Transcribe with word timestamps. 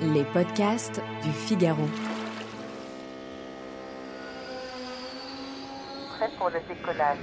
Les 0.00 0.22
podcasts 0.32 1.02
du 1.24 1.30
Figaro. 1.32 1.82
Prêt 6.16 6.30
pour 6.38 6.50
le 6.50 6.60
décollage. 6.68 7.18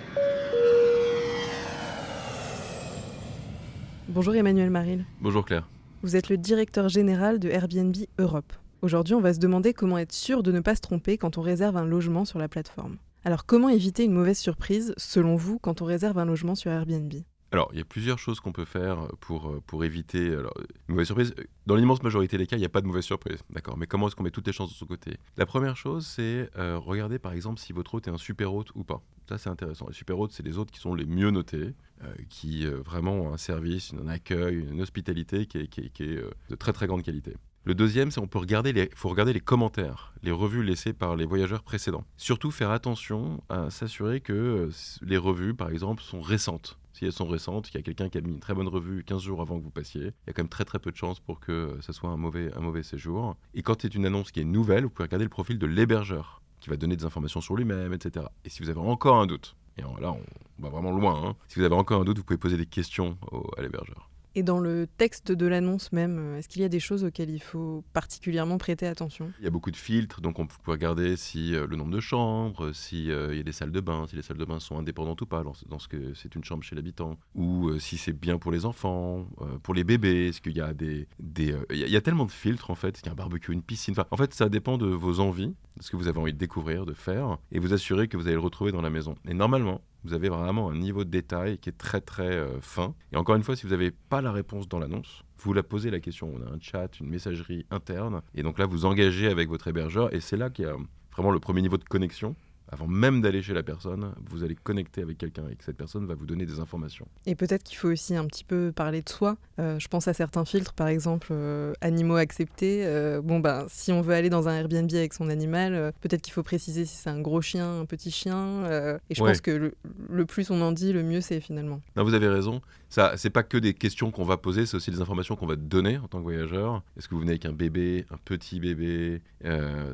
Bonjour 4.10 4.36
Emmanuel 4.36 4.70
Maril. 4.70 5.06
Bonjour 5.22 5.46
Claire. 5.46 5.70
Vous 6.04 6.18
êtes 6.18 6.28
le 6.28 6.38
directeur 6.38 6.90
général 6.90 7.40
de 7.40 7.48
Airbnb 7.48 7.96
Europe. 8.20 8.52
Aujourd'hui, 8.82 9.16
on 9.16 9.22
va 9.22 9.34
se 9.34 9.40
demander 9.40 9.74
comment 9.74 9.98
être 9.98 10.14
sûr 10.14 10.44
de 10.44 10.52
ne 10.52 10.60
pas 10.60 10.76
se 10.76 10.82
tromper 10.82 11.18
quand 11.18 11.38
on 11.38 11.42
réserve 11.42 11.78
un 11.78 11.86
logement 11.86 12.26
sur 12.26 12.40
la 12.40 12.50
plateforme. 12.50 12.98
Alors, 13.24 13.46
comment 13.46 13.70
éviter 13.70 14.04
une 14.04 14.12
mauvaise 14.12 14.38
surprise, 14.38 14.94
selon 14.98 15.38
vous, 15.38 15.60
quand 15.60 15.82
on 15.82 15.86
réserve 15.86 16.18
un 16.18 16.26
logement 16.26 16.56
sur 16.56 16.72
Airbnb? 16.72 17.14
Alors, 17.56 17.70
il 17.72 17.78
y 17.78 17.82
a 17.82 17.86
plusieurs 17.86 18.20
choses 18.20 18.42
qu'on 18.42 18.52
peut 18.52 18.66
faire 18.66 19.08
pour, 19.22 19.50
euh, 19.50 19.62
pour 19.66 19.86
éviter 19.86 20.28
alors, 20.34 20.54
une 20.90 20.96
mauvaise 20.96 21.08
surprise. 21.08 21.34
Dans 21.66 21.78
l'immense 21.78 22.04
majorité 22.04 22.38
des 22.38 22.48
cas, 22.48 22.58
il 22.58 22.60
n'y 22.60 22.66
a 22.66 22.70
pas 22.70 22.82
de 22.82 22.86
mauvaise 22.86 23.06
surprise. 23.06 23.40
D'accord 23.50 23.78
Mais 23.78 23.88
comment 23.88 24.10
est-ce 24.10 24.16
qu'on 24.18 24.24
met 24.24 24.30
toutes 24.30 24.48
les 24.48 24.52
chances 24.52 24.72
de 24.72 24.76
son 24.76 24.86
côté? 24.86 25.16
La 25.38 25.46
première 25.46 25.78
chose, 25.78 26.06
c'est 26.06 26.50
euh, 26.58 26.78
regarder 26.78 27.18
par 27.18 27.32
exemple 27.32 27.62
si 27.62 27.72
votre 27.72 27.94
hôte 27.94 28.10
est 28.10 28.12
un 28.12 28.18
super 28.18 28.54
hôte 28.54 28.72
ou 28.76 28.84
pas. 28.84 29.02
Ça, 29.30 29.38
c'est 29.38 29.50
intéressant. 29.50 29.88
Les 29.88 29.94
super 29.94 30.20
hôtes, 30.20 30.34
c'est 30.34 30.44
les 30.44 30.58
hôtes 30.58 30.70
qui 30.70 30.82
sont 30.82 30.96
les 30.96 31.06
mieux 31.06 31.32
notés, 31.32 31.74
euh, 32.04 32.14
qui 32.30 32.68
euh, 32.68 32.82
vraiment 32.82 33.14
ont 33.14 33.34
un 33.34 33.38
service, 33.38 33.94
un 33.94 34.10
accueil, 34.10 34.56
une 34.70 34.82
hospitalité 34.82 35.46
qui 35.46 35.60
est, 35.60 35.68
qui 35.70 35.80
est- 36.04 36.18
euh, 36.18 36.30
de 36.50 36.56
très 36.56 36.74
très 36.74 36.88
grande 36.88 37.04
qualité. 37.04 37.38
Le 37.68 37.74
deuxième, 37.74 38.12
c'est 38.12 38.20
on 38.20 38.28
peut 38.28 38.38
regarder 38.38 38.92
faut 38.94 39.10
regarder 39.10 39.34
les 39.34 39.40
commentaires, 39.40 40.14
les 40.22 40.30
revues 40.30 40.62
laissées 40.62 40.94
par 40.94 41.16
les 41.16 41.26
voyageurs 41.26 41.64
précédents. 41.64 42.04
Surtout 42.16 42.52
faire 42.52 42.70
attention 42.70 43.42
à 43.50 43.72
s'assurer 43.72 44.22
que 44.22 44.34
euh, 44.34 44.70
les 45.02 45.18
revues, 45.18 45.56
par 45.56 45.72
exemple, 45.72 46.04
sont 46.04 46.22
récentes. 46.22 46.78
Si 46.94 47.06
elles 47.06 47.12
sont 47.12 47.26
récentes, 47.26 47.66
qu'il 47.66 47.80
y 47.80 47.80
a 47.80 47.82
quelqu'un 47.82 48.08
qui 48.08 48.20
a 48.20 48.22
mis 48.22 48.30
une 48.30 48.40
très 48.40 48.54
bonne 48.54 48.68
revue 48.68 49.04
15 49.04 49.20
jours 49.24 49.42
avant 49.42 49.58
que 49.58 49.64
vous 49.64 49.72
passiez, 49.72 50.04
il 50.04 50.28
y 50.28 50.30
a 50.30 50.34
quand 50.34 50.44
même 50.44 50.48
très 50.50 50.64
très 50.64 50.78
peu 50.78 50.92
de 50.92 50.96
chances 50.96 51.20
pour 51.20 51.40
que 51.40 51.52
euh, 51.52 51.82
ça 51.82 51.92
soit 51.92 52.12
un 52.12 52.18
mauvais, 52.18 52.54
un 52.56 52.60
mauvais 52.60 52.84
séjour. 52.84 53.36
Et 53.56 53.64
quand 53.64 53.82
c'est 53.82 53.96
une 53.96 54.06
annonce 54.06 54.32
qui 54.32 54.42
est 54.42 54.46
nouvelle, 54.46 54.84
vous 54.84 54.92
pouvez 54.92 55.08
regarder 55.08 55.26
le 55.26 55.30
profil 55.30 55.58
de 55.58 55.66
l'hébergeur, 55.66 56.44
qui 56.60 56.70
va 56.70 56.78
donner 56.78 56.96
des 56.96 57.06
informations 57.06 57.42
sur 57.42 57.56
lui-même, 57.56 57.94
etc. 57.94 58.28
Et 58.44 58.50
si 58.50 58.62
vous 58.62 58.70
avez 58.70 58.80
encore 58.80 59.16
un 59.16 59.26
doute, 59.26 59.56
et 59.80 59.82
là 59.82 60.14
on 60.14 60.62
va 60.62 60.70
vraiment 60.70 60.92
loin, 60.92 61.20
hein, 61.30 61.36
si 61.48 61.58
vous 61.58 61.66
avez 61.66 61.76
encore 61.76 62.00
un 62.00 62.06
doute, 62.06 62.20
vous 62.20 62.24
pouvez 62.24 62.38
poser 62.38 62.58
des 62.58 62.68
questions 62.68 63.18
à 63.58 63.64
l'hébergeur. 63.64 64.08
Et 64.38 64.44
dans 64.44 64.60
le 64.60 64.86
texte 64.98 65.32
de 65.32 65.46
l'annonce 65.48 65.94
même, 65.94 66.20
euh, 66.20 66.38
est-ce 66.38 66.50
qu'il 66.50 66.62
y 66.62 66.66
a 66.66 66.70
des 66.70 66.82
choses 66.82 67.06
auxquelles 67.06 67.30
il 67.30 67.42
faut 67.42 67.86
particulièrement 67.94 68.58
prêter 68.58 68.86
attention? 68.86 69.32
Il 69.40 69.46
y 69.46 69.48
a 69.48 69.50
beaucoup 69.50 69.72
de 69.72 69.78
filtres, 69.78 70.20
donc 70.20 70.40
on 70.40 70.46
peut 70.46 70.72
regarder 70.72 71.16
si 71.16 71.56
euh, 71.56 71.66
le 71.68 71.78
nombre 71.78 71.92
de 71.92 72.02
chambres, 72.02 72.74
si 72.74 73.10
euh, 73.12 73.34
il 73.34 73.38
y 73.38 73.40
a 73.40 73.44
des 73.44 73.54
salles 73.54 73.72
de 73.72 73.80
bain, 73.80 74.06
si 74.10 74.18
les 74.18 74.22
salles 74.22 74.38
de 74.38 74.44
bain 74.44 74.60
sont 74.60 74.78
indépendantes 74.78 75.22
ou 75.22 75.26
pas, 75.26 75.44
dans 75.44 75.80
ce, 75.80 75.88
que 75.88 76.14
c'est 76.14 76.36
une 76.36 76.44
chambre 76.44 76.64
chez 76.64 76.76
l'habitant, 76.76 77.18
ou 77.34 77.70
euh, 77.70 77.80
si 77.80 77.98
c'est 77.98 78.12
bien 78.12 78.38
pour 78.38 78.52
les 78.52 78.66
enfants, 78.66 79.26
euh, 79.42 79.58
pour 79.60 79.74
les 79.74 79.86
bébés, 79.86 80.28
est-ce 80.28 80.42
qu'il 80.42 80.58
y 80.58 80.62
a 80.62 80.74
des, 80.74 81.08
des 81.20 81.54
euh, 81.54 81.66
il 81.70 81.90
y 81.90 81.96
a 81.96 82.02
tellement 82.02 82.26
de 82.26 82.32
filtres 82.32 82.72
en 82.72 82.76
fait, 82.76 83.00
il 83.02 83.06
y 83.06 83.10
a 83.10 83.14
un 83.14 83.16
barbecue, 83.16 83.54
une 83.54 83.64
piscine, 83.64 83.94
enfin, 83.94 84.06
en 84.12 84.18
fait 84.18 84.34
ça 84.34 84.50
dépend 84.50 84.78
de 84.78 84.88
vos 84.88 85.22
envies, 85.22 85.56
de 85.78 85.84
ce 85.84 85.92
que 85.92 85.98
vous 85.98 86.08
avez 86.08 86.20
envie 86.20 86.34
de 86.34 86.38
découvrir, 86.38 86.86
de 86.86 86.94
faire, 86.94 87.38
et 87.52 87.60
vous 87.60 87.74
assurer 87.74 88.08
que 88.08 88.18
vous 88.18 88.28
allez 88.28 88.36
le 88.36 88.42
retrouver 88.42 88.72
dans 88.72 88.82
la 88.82 88.90
maison. 88.90 89.16
Et 89.28 89.34
normalement, 89.34 89.82
vous 90.04 90.14
avez 90.14 90.30
vraiment 90.30 90.70
un 90.70 90.78
niveau 90.78 91.04
de 91.04 91.10
détail 91.10 91.58
qui 91.58 91.70
est 91.70 91.78
très 91.78 92.02
très 92.02 92.36
euh, 92.36 92.62
fin. 92.62 92.94
Et 93.12 93.18
encore 93.18 93.36
une 93.36 93.44
fois, 93.44 93.56
si 93.56 93.64
vous 93.64 93.72
n'avez 93.72 93.92
pas 93.92 94.22
la 94.22 94.32
réponse 94.32 94.70
dans 94.70 94.80
l'annonce, 94.80 95.24
vous 95.40 95.54
la 95.54 95.64
posez 95.64 95.90
la 95.90 96.00
question. 96.00 96.32
On 96.34 96.42
a 96.46 96.50
un 96.50 96.60
chat, 96.60 97.00
une 97.00 97.08
messagerie 97.08 97.66
interne. 97.72 98.22
Et 98.36 98.44
donc 98.44 98.60
là, 98.60 98.66
vous 98.66 98.86
engagez 98.86 99.28
avec 99.28 99.50
votre 99.50 99.68
hébergeur. 99.68 100.14
Et 100.14 100.20
c'est 100.20 100.38
là 100.38 100.50
qu'il 100.50 100.66
y 100.66 100.68
a 100.68 100.76
vraiment 101.12 101.32
le 101.32 101.40
premier 101.40 101.62
niveau 101.62 101.78
de 101.78 101.84
connexion. 101.84 102.36
Avant 102.72 102.88
même 102.88 103.22
d'aller 103.22 103.42
chez 103.44 103.54
la 103.54 103.62
personne, 103.64 104.12
vous 104.30 104.44
allez 104.44 104.56
connecter 104.56 105.02
avec 105.02 105.18
quelqu'un 105.20 105.44
et 105.52 105.56
que 105.56 105.64
cette 105.64 105.78
personne 105.78 106.06
va 106.08 106.16
vous 106.16 106.26
donner 106.26 106.46
des 106.48 106.60
informations. 106.60 107.08
Et 107.28 107.36
peut-être 107.36 107.64
qu'il 107.64 107.78
faut 107.78 107.90
aussi 107.90 108.16
un 108.16 108.26
petit 108.26 108.44
peu 108.44 108.72
parler 108.76 109.02
de 109.04 109.10
soi. 109.10 109.38
Euh, 109.60 109.78
je 109.80 109.88
pense 109.88 110.08
à 110.08 110.14
certains 110.14 110.46
filtres, 110.46 110.74
par 110.74 110.88
exemple 110.88 111.28
euh, 111.32 111.74
animaux 111.82 112.16
acceptés. 112.16 112.84
Euh, 112.86 113.22
bon, 113.22 113.40
ben, 113.40 113.66
si 113.70 113.92
on 113.92 114.02
veut 114.02 114.14
aller 114.16 114.30
dans 114.30 114.48
un 114.48 114.56
Airbnb 114.56 114.90
avec 114.96 115.14
son 115.14 115.30
animal, 115.30 115.94
peut-être 116.02 116.22
qu'il 116.24 116.34
faut 116.34 116.44
préciser 116.44 116.86
si 116.86 116.96
c'est 116.96 117.10
un 117.10 117.22
gros 117.22 117.42
chien, 117.42 117.82
un 117.82 117.86
petit 117.86 118.10
chien. 118.12 118.64
et 119.10 119.16
je 119.16 119.22
Ouais. 119.22 119.30
pense 119.32 119.42
que 119.42 119.52
le, 119.52 119.76
le 120.10 120.26
plus 120.26 120.50
on 120.50 120.60
en 120.62 120.72
dit, 120.72 120.92
le 120.92 121.04
mieux 121.04 121.22
c'est 121.22 121.40
finalement. 121.40 121.82
Non, 121.96 122.04
vous 122.04 122.14
avez 122.16 122.28
raison. 122.28 122.62
Ça, 122.96 123.18
c'est 123.18 123.30
pas 123.30 123.44
que 123.44 123.58
des 123.58 123.74
questions 123.74 124.10
qu'on 124.10 124.24
va 124.24 124.38
poser, 124.38 124.66
c'est 124.66 124.78
aussi 124.78 124.90
des 124.90 125.02
informations 125.02 125.36
qu'on 125.36 125.46
va 125.46 125.58
donner 125.58 125.98
en 125.98 126.08
tant 126.08 126.20
que 126.20 126.24
voyageur. 126.24 126.82
Est-ce 126.96 127.10
que 127.10 127.14
vous 127.14 127.20
venez 127.20 127.34
avec 127.34 127.44
un 127.44 127.52
bébé, 127.52 128.06
un 128.10 128.16
petit 128.16 128.62
bébé 128.62 129.22
euh, 129.44 129.94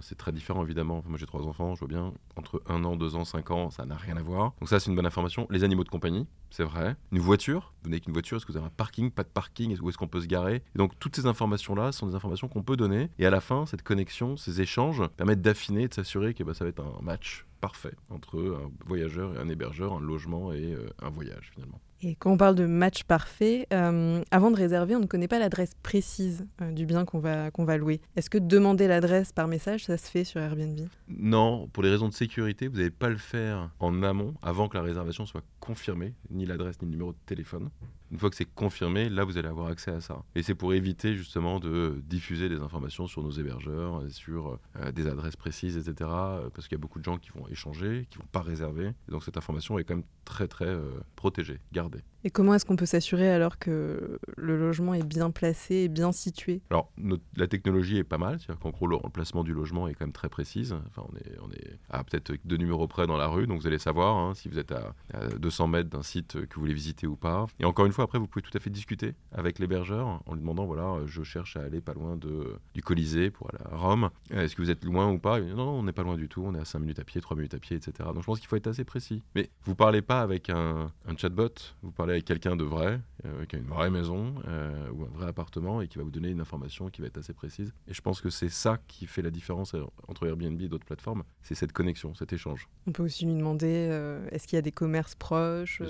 c'est 0.00 0.16
très 0.16 0.32
différent 0.32 0.64
évidemment. 0.64 1.04
Moi, 1.06 1.18
j'ai 1.18 1.26
trois 1.26 1.46
enfants, 1.46 1.74
je 1.74 1.80
vois 1.80 1.88
bien 1.88 2.14
entre 2.36 2.62
un 2.68 2.84
an, 2.84 2.96
deux 2.96 3.16
ans, 3.16 3.26
cinq 3.26 3.50
ans, 3.50 3.68
ça 3.68 3.84
n'a 3.84 3.96
rien 3.96 4.16
à 4.16 4.22
voir. 4.22 4.54
Donc 4.60 4.70
ça, 4.70 4.80
c'est 4.80 4.88
une 4.88 4.96
bonne 4.96 5.04
information. 5.04 5.46
Les 5.50 5.62
animaux 5.62 5.84
de 5.84 5.90
compagnie, 5.90 6.26
c'est 6.48 6.64
vrai. 6.64 6.96
Une 7.12 7.18
voiture, 7.18 7.74
vous 7.82 7.88
venez 7.88 7.96
avec 7.96 8.06
une 8.06 8.14
voiture, 8.14 8.38
est-ce 8.38 8.46
que 8.46 8.52
vous 8.52 8.56
avez 8.56 8.68
un 8.68 8.72
parking, 8.74 9.10
pas 9.10 9.24
de 9.24 9.28
parking, 9.28 9.78
où 9.78 9.90
est-ce 9.90 9.98
qu'on 9.98 10.08
peut 10.08 10.22
se 10.22 10.26
garer? 10.26 10.62
Et 10.74 10.78
Donc 10.78 10.98
toutes 10.98 11.16
ces 11.16 11.26
informations-là 11.26 11.92
sont 11.92 12.06
des 12.06 12.14
informations 12.14 12.48
qu'on 12.48 12.62
peut 12.62 12.78
donner. 12.78 13.10
Et 13.18 13.26
à 13.26 13.30
la 13.30 13.42
fin, 13.42 13.66
cette 13.66 13.82
connexion, 13.82 14.38
ces 14.38 14.62
échanges 14.62 15.06
permettent 15.18 15.42
d'affiner 15.42 15.82
et 15.82 15.88
de 15.88 15.92
s'assurer 15.92 16.32
que 16.32 16.44
bah, 16.44 16.54
ça 16.54 16.64
va 16.64 16.70
être 16.70 16.80
un 16.80 17.02
match 17.02 17.44
parfait 17.60 17.94
entre 18.10 18.38
un 18.38 18.70
voyageur 18.86 19.34
et 19.34 19.38
un 19.38 19.48
hébergeur, 19.48 19.92
un 19.92 20.00
logement 20.00 20.52
et 20.52 20.74
euh, 20.74 20.88
un 21.02 21.10
voyage 21.10 21.50
finalement. 21.54 21.80
Et 22.00 22.14
quand 22.14 22.30
on 22.30 22.36
parle 22.36 22.54
de 22.54 22.64
match 22.64 23.02
parfait, 23.02 23.66
euh, 23.72 24.22
avant 24.30 24.52
de 24.52 24.56
réserver, 24.56 24.94
on 24.94 25.00
ne 25.00 25.06
connaît 25.06 25.26
pas 25.26 25.40
l'adresse 25.40 25.72
précise 25.82 26.46
euh, 26.62 26.70
du 26.70 26.86
bien 26.86 27.04
qu'on 27.04 27.18
va, 27.18 27.50
qu'on 27.50 27.64
va 27.64 27.76
louer. 27.76 28.00
Est-ce 28.14 28.30
que 28.30 28.38
demander 28.38 28.86
l'adresse 28.86 29.32
par 29.32 29.48
message, 29.48 29.86
ça 29.86 29.96
se 29.96 30.08
fait 30.08 30.22
sur 30.22 30.40
Airbnb? 30.40 30.78
Non, 31.08 31.66
pour 31.72 31.82
des 31.82 31.90
raisons 31.90 32.08
de 32.08 32.14
sécurité, 32.14 32.68
vous 32.68 32.76
n'allez 32.76 32.90
pas 32.90 33.08
le 33.08 33.16
faire 33.16 33.70
en 33.80 34.02
amont, 34.04 34.34
avant 34.42 34.68
que 34.68 34.76
la 34.76 34.82
réservation 34.84 35.26
soit 35.26 35.42
confirmée, 35.58 36.14
ni 36.30 36.46
l'adresse 36.46 36.80
ni 36.80 36.86
le 36.86 36.92
numéro 36.92 37.12
de 37.12 37.18
téléphone. 37.26 37.68
Une 38.10 38.18
fois 38.18 38.30
que 38.30 38.36
c'est 38.36 38.44
confirmé, 38.46 39.08
là, 39.08 39.24
vous 39.24 39.36
allez 39.38 39.48
avoir 39.48 39.68
accès 39.68 39.90
à 39.90 40.00
ça. 40.00 40.22
Et 40.34 40.42
c'est 40.42 40.54
pour 40.54 40.72
éviter 40.74 41.14
justement 41.14 41.60
de 41.60 42.00
diffuser 42.06 42.48
des 42.48 42.60
informations 42.60 43.06
sur 43.06 43.22
nos 43.22 43.30
hébergeurs, 43.30 44.04
et 44.06 44.10
sur 44.10 44.58
euh, 44.80 44.92
des 44.92 45.06
adresses 45.06 45.36
précises, 45.36 45.76
etc. 45.76 46.10
euh, 46.10 46.50
Parce 46.54 46.68
qu'il 46.68 46.76
y 46.76 46.80
a 46.80 46.82
beaucoup 46.82 46.98
de 46.98 47.04
gens 47.04 47.18
qui 47.18 47.30
vont 47.30 47.46
échanger, 47.48 48.06
qui 48.10 48.18
vont 48.18 48.24
pas 48.32 48.40
réserver. 48.40 48.92
Et 49.08 49.10
donc 49.12 49.24
cette 49.24 49.36
information 49.36 49.78
est 49.78 49.84
quand 49.84 49.94
même 49.96 50.04
très 50.24 50.48
très 50.48 50.66
euh, 50.66 50.90
protégée, 51.16 51.58
gardée. 51.72 52.00
Et 52.24 52.30
comment 52.30 52.52
est-ce 52.54 52.64
qu'on 52.64 52.76
peut 52.76 52.84
s'assurer 52.86 53.30
alors 53.30 53.58
que 53.58 54.18
le 54.36 54.58
logement 54.58 54.92
est 54.94 55.04
bien 55.06 55.30
placé 55.30 55.74
et 55.76 55.88
bien 55.88 56.10
situé? 56.12 56.60
Alors, 56.70 56.90
notre- 56.98 57.22
la 57.36 57.46
technologie 57.46 57.96
est 57.98 58.04
pas 58.04 58.18
mal, 58.18 58.38
c'est-à-dire 58.40 58.58
qu'en 58.60 58.70
gros, 58.70 58.86
le 58.88 58.96
remplacement 58.96 59.44
du 59.44 59.52
logement 59.54 59.86
est 59.86 59.94
quand 59.94 60.04
même 60.04 60.12
très 60.12 60.28
précise. 60.28 60.74
Enfin, 60.88 61.06
on 61.12 61.16
est, 61.16 61.38
on 61.40 61.50
est 61.52 61.78
à 61.90 62.02
peut-être 62.04 62.32
deux 62.44 62.56
numéros 62.56 62.88
près 62.88 63.06
dans 63.06 63.16
la 63.16 63.28
rue, 63.28 63.46
donc 63.46 63.60
vous 63.60 63.66
allez 63.66 63.78
savoir 63.78 64.16
hein, 64.16 64.34
si 64.34 64.48
vous 64.48 64.58
êtes 64.58 64.72
à, 64.72 64.94
à 65.14 65.28
200 65.28 65.68
mètres 65.68 65.90
d'un 65.90 66.02
site 66.02 66.44
que 66.46 66.54
vous 66.56 66.62
voulez 66.62 66.74
visiter 66.74 67.06
ou 67.06 67.16
pas. 67.16 67.46
Et 67.60 67.64
encore 67.64 67.86
une 67.86 67.92
fois, 67.92 67.97
après, 68.02 68.18
vous 68.18 68.26
pouvez 68.26 68.42
tout 68.42 68.56
à 68.56 68.60
fait 68.60 68.70
discuter 68.70 69.14
avec 69.32 69.58
l'hébergeur 69.58 70.20
en 70.26 70.34
lui 70.34 70.40
demandant 70.40 70.66
voilà, 70.66 70.84
euh, 70.84 71.06
je 71.06 71.22
cherche 71.22 71.56
à 71.56 71.62
aller 71.62 71.80
pas 71.80 71.94
loin 71.94 72.16
de, 72.16 72.54
du 72.74 72.82
Colisée 72.82 73.30
pour 73.30 73.48
aller 73.50 73.58
à 73.70 73.76
Rome. 73.76 74.10
Euh, 74.32 74.42
Est-ce 74.44 74.54
que 74.56 74.62
vous 74.62 74.70
êtes 74.70 74.84
loin 74.84 75.10
ou 75.10 75.18
pas? 75.18 75.40
Dit, 75.40 75.54
Non, 75.54 75.70
on 75.70 75.82
n'est 75.82 75.92
pas 75.92 76.02
loin 76.02 76.16
du 76.16 76.28
tout, 76.28 76.42
on 76.44 76.54
est 76.54 76.60
à 76.60 76.64
5 76.64 76.78
minutes 76.78 76.98
à 76.98 77.04
pied, 77.04 77.20
3 77.20 77.36
minutes 77.36 77.54
à 77.54 77.58
pied, 77.58 77.76
etc. 77.76 77.92
Donc 78.12 78.20
je 78.22 78.26
pense 78.26 78.38
qu'il 78.40 78.48
faut 78.48 78.56
être 78.56 78.66
assez 78.66 78.84
précis. 78.84 79.22
Mais 79.34 79.50
vous 79.64 79.74
parlez 79.74 80.02
pas 80.02 80.20
avec 80.20 80.50
un, 80.50 80.92
un 81.06 81.16
chatbot, 81.16 81.48
vous 81.82 81.92
parlez 81.92 82.12
avec 82.14 82.24
quelqu'un 82.24 82.56
de 82.56 82.64
vrai, 82.64 83.00
euh, 83.24 83.44
qui 83.46 83.56
a 83.56 83.58
une 83.58 83.66
vraie 83.66 83.90
maison 83.90 84.34
euh, 84.46 84.90
ou 84.92 85.04
un 85.04 85.08
vrai 85.18 85.26
appartement 85.26 85.80
et 85.82 85.88
qui 85.88 85.98
va 85.98 86.04
vous 86.04 86.10
donner 86.10 86.28
une 86.30 86.40
information 86.40 86.88
qui 86.88 87.00
va 87.00 87.08
être 87.08 87.18
assez 87.18 87.32
précise. 87.32 87.72
Et 87.88 87.94
je 87.94 88.00
pense 88.00 88.20
que 88.20 88.30
c'est 88.30 88.48
ça 88.48 88.78
qui 88.86 89.06
fait 89.06 89.22
la 89.22 89.30
différence 89.30 89.74
entre 90.06 90.26
Airbnb 90.26 90.60
et 90.60 90.68
d'autres 90.68 90.86
plateformes, 90.86 91.24
c'est 91.42 91.54
cette 91.54 91.72
connexion, 91.72 92.14
cet 92.14 92.32
échange. 92.32 92.68
On 92.86 92.92
peut 92.92 93.02
aussi 93.02 93.24
lui 93.26 93.34
demander 93.34 93.88
euh, 93.90 94.26
est-ce 94.30 94.46
qu'il 94.46 94.56
y 94.56 94.58
a 94.58 94.62
des 94.62 94.72
commerces 94.72 95.14
proches 95.14 95.82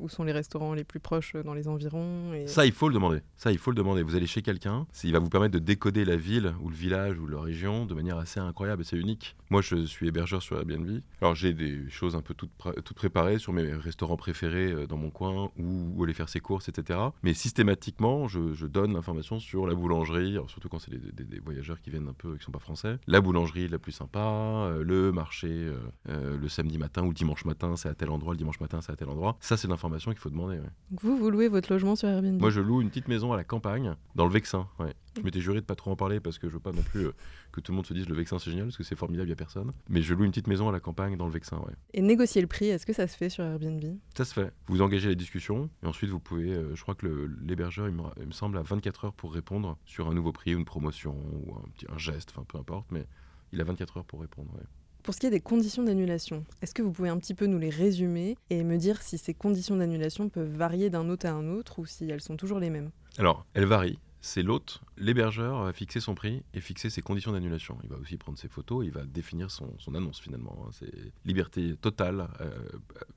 Où 0.00 0.08
sont 0.08 0.24
les 0.24 0.32
restaurants 0.32 0.74
les 0.74 0.84
plus 0.84 1.00
proches 1.00 1.36
dans 1.52 1.56
les 1.58 1.68
environs 1.68 2.32
et... 2.32 2.46
Ça, 2.46 2.64
il 2.64 2.72
faut 2.72 2.88
le 2.88 2.94
demander. 2.94 3.20
Ça, 3.36 3.52
il 3.52 3.58
faut 3.58 3.70
le 3.70 3.76
demander. 3.76 4.02
Vous 4.02 4.14
allez 4.16 4.26
chez 4.26 4.40
quelqu'un, 4.40 4.86
il 5.04 5.12
va 5.12 5.18
vous 5.18 5.28
permettre 5.28 5.52
de 5.52 5.58
décoder 5.58 6.04
la 6.06 6.16
ville 6.16 6.54
ou 6.62 6.70
le 6.70 6.74
village 6.74 7.18
ou 7.18 7.26
la 7.26 7.40
région 7.40 7.84
de 7.84 7.92
manière 7.94 8.16
assez 8.16 8.40
incroyable 8.40 8.80
et 8.82 8.84
c'est 8.86 8.96
unique. 8.96 9.36
Moi, 9.50 9.60
je 9.60 9.84
suis 9.84 10.08
hébergeur 10.08 10.40
sur 10.42 10.56
Airbnb. 10.56 11.00
Alors, 11.20 11.34
j'ai 11.34 11.52
des 11.52 11.90
choses 11.90 12.16
un 12.16 12.22
peu 12.22 12.32
toutes, 12.32 12.52
pré- 12.56 12.72
toutes 12.82 12.96
préparées 12.96 13.38
sur 13.38 13.52
mes 13.52 13.70
restaurants 13.74 14.16
préférés 14.16 14.72
euh, 14.72 14.86
dans 14.86 14.96
mon 14.96 15.10
coin 15.10 15.50
ou 15.58 15.92
où 15.94 16.04
aller 16.04 16.14
faire 16.14 16.30
ses 16.30 16.40
courses, 16.40 16.70
etc. 16.70 16.98
Mais 17.22 17.34
systématiquement, 17.34 18.28
je, 18.28 18.54
je 18.54 18.66
donne 18.66 18.94
l'information 18.94 19.38
sur 19.38 19.66
la 19.66 19.74
boulangerie, 19.74 20.32
alors 20.32 20.48
surtout 20.50 20.68
quand 20.70 20.78
c'est 20.78 20.90
des, 20.90 21.12
des- 21.12 21.24
des 21.24 21.38
voyageurs 21.40 21.80
qui 21.82 21.90
viennent 21.90 22.08
un 22.08 22.14
peu, 22.14 22.36
qui 22.38 22.44
sont 22.44 22.50
pas 22.52 22.58
français. 22.60 22.96
La 23.06 23.20
boulangerie 23.20 23.68
la 23.68 23.78
plus 23.78 23.92
sympa, 23.92 24.18
euh, 24.20 24.82
le 24.82 25.12
marché 25.12 25.48
euh, 25.50 25.76
euh, 26.08 26.38
le 26.38 26.48
samedi 26.48 26.78
matin 26.78 27.02
ou 27.02 27.08
le 27.08 27.14
dimanche 27.14 27.44
matin, 27.44 27.76
c'est 27.76 27.88
à 27.90 27.94
tel 27.94 28.08
endroit, 28.10 28.32
le 28.32 28.38
dimanche 28.38 28.58
matin, 28.60 28.80
c'est 28.80 28.92
à 28.92 28.96
tel 28.96 29.08
endroit. 29.10 29.36
Ça, 29.40 29.56
c'est 29.58 29.68
l'information 29.68 30.10
qu'il 30.12 30.20
faut 30.20 30.30
demander. 30.30 30.56
ouais. 30.56 30.70
Donc 30.90 31.02
vous, 31.02 31.16
vous 31.18 31.30
louez 31.30 31.41
votre 31.48 31.72
logement 31.72 31.96
sur 31.96 32.08
Airbnb 32.08 32.40
Moi, 32.40 32.50
je 32.50 32.60
loue 32.60 32.80
une 32.80 32.88
petite 32.88 33.08
maison 33.08 33.32
à 33.32 33.36
la 33.36 33.44
campagne, 33.44 33.94
dans 34.14 34.24
le 34.26 34.32
Vexin. 34.32 34.68
Ouais. 34.78 34.92
Je 35.16 35.22
m'étais 35.22 35.40
juré 35.40 35.60
de 35.60 35.66
pas 35.66 35.74
trop 35.74 35.90
en 35.90 35.96
parler 35.96 36.20
parce 36.20 36.38
que 36.38 36.48
je 36.48 36.54
veux 36.54 36.60
pas 36.60 36.72
non 36.72 36.80
plus 36.82 37.06
euh, 37.08 37.12
que 37.52 37.60
tout 37.60 37.70
le 37.72 37.76
monde 37.76 37.86
se 37.86 37.92
dise 37.92 38.08
le 38.08 38.14
Vexin 38.14 38.38
c'est 38.38 38.48
génial 38.50 38.66
parce 38.66 38.78
que 38.78 38.82
c'est 38.82 38.96
formidable, 38.96 39.28
il 39.28 39.30
y 39.30 39.32
a 39.34 39.36
personne. 39.36 39.70
Mais 39.90 40.00
je 40.00 40.14
loue 40.14 40.24
une 40.24 40.30
petite 40.30 40.46
maison 40.46 40.68
à 40.70 40.72
la 40.72 40.80
campagne 40.80 41.16
dans 41.18 41.26
le 41.26 41.32
Vexin, 41.32 41.58
ouais. 41.58 41.74
Et 41.92 42.00
négocier 42.00 42.40
le 42.40 42.46
prix, 42.46 42.66
est-ce 42.68 42.86
que 42.86 42.94
ça 42.94 43.06
se 43.06 43.16
fait 43.16 43.28
sur 43.28 43.44
Airbnb? 43.44 43.84
Ça 44.16 44.24
se 44.24 44.32
fait. 44.32 44.50
Vous 44.68 44.80
engagez 44.80 45.08
les 45.10 45.16
discussions 45.16 45.68
et 45.82 45.86
ensuite 45.86 46.08
vous 46.10 46.18
pouvez, 46.20 46.52
euh, 46.54 46.74
je 46.74 46.80
crois 46.82 46.94
que 46.94 47.30
l'hébergeur, 47.42 47.88
il, 47.88 47.94
me 47.94 48.02
ra- 48.02 48.14
il 48.20 48.26
me 48.26 48.32
semble, 48.32 48.56
à 48.56 48.62
24 48.62 49.04
heures 49.06 49.12
pour 49.12 49.34
répondre 49.34 49.76
sur 49.84 50.08
un 50.08 50.14
nouveau 50.14 50.32
prix 50.32 50.54
ou 50.54 50.58
une 50.58 50.64
promotion 50.64 51.14
ou 51.14 51.54
un, 51.56 51.68
petit, 51.74 51.86
un 51.92 51.98
geste, 51.98 52.32
enfin 52.34 52.44
peu 52.48 52.56
importe, 52.58 52.86
mais 52.90 53.04
il 53.52 53.60
a 53.60 53.64
24 53.64 53.98
heures 53.98 54.04
pour 54.06 54.20
répondre. 54.22 54.50
ouais. 54.54 54.62
Pour 55.02 55.14
ce 55.14 55.18
qui 55.18 55.26
est 55.26 55.30
des 55.30 55.40
conditions 55.40 55.82
d'annulation, 55.82 56.44
est-ce 56.62 56.74
que 56.74 56.82
vous 56.82 56.92
pouvez 56.92 57.08
un 57.08 57.18
petit 57.18 57.34
peu 57.34 57.46
nous 57.46 57.58
les 57.58 57.70
résumer 57.70 58.36
et 58.50 58.62
me 58.62 58.76
dire 58.76 59.02
si 59.02 59.18
ces 59.18 59.34
conditions 59.34 59.76
d'annulation 59.76 60.28
peuvent 60.28 60.54
varier 60.54 60.90
d'un 60.90 61.08
hôte 61.08 61.24
à 61.24 61.32
un 61.32 61.48
autre 61.48 61.80
ou 61.80 61.86
si 61.86 62.08
elles 62.08 62.20
sont 62.20 62.36
toujours 62.36 62.60
les 62.60 62.70
mêmes? 62.70 62.92
Alors, 63.18 63.44
elle 63.54 63.64
varie. 63.64 63.98
C'est 64.20 64.42
l'hôte, 64.42 64.80
l'hébergeur 65.02 65.64
va 65.64 65.72
fixer 65.72 66.00
son 66.00 66.14
prix 66.14 66.42
et 66.54 66.60
fixer 66.60 66.90
ses 66.90 67.02
conditions 67.02 67.32
d'annulation. 67.32 67.78
Il 67.82 67.90
va 67.90 67.96
aussi 67.96 68.16
prendre 68.16 68.38
ses 68.38 68.48
photos, 68.48 68.84
il 68.84 68.92
va 68.92 69.04
définir 69.04 69.50
son, 69.50 69.74
annonce 69.94 70.20
finalement. 70.20 70.56
hein. 70.64 70.70
C'est 70.72 71.12
liberté 71.24 71.76
totale, 71.80 72.28
euh, 72.40 72.50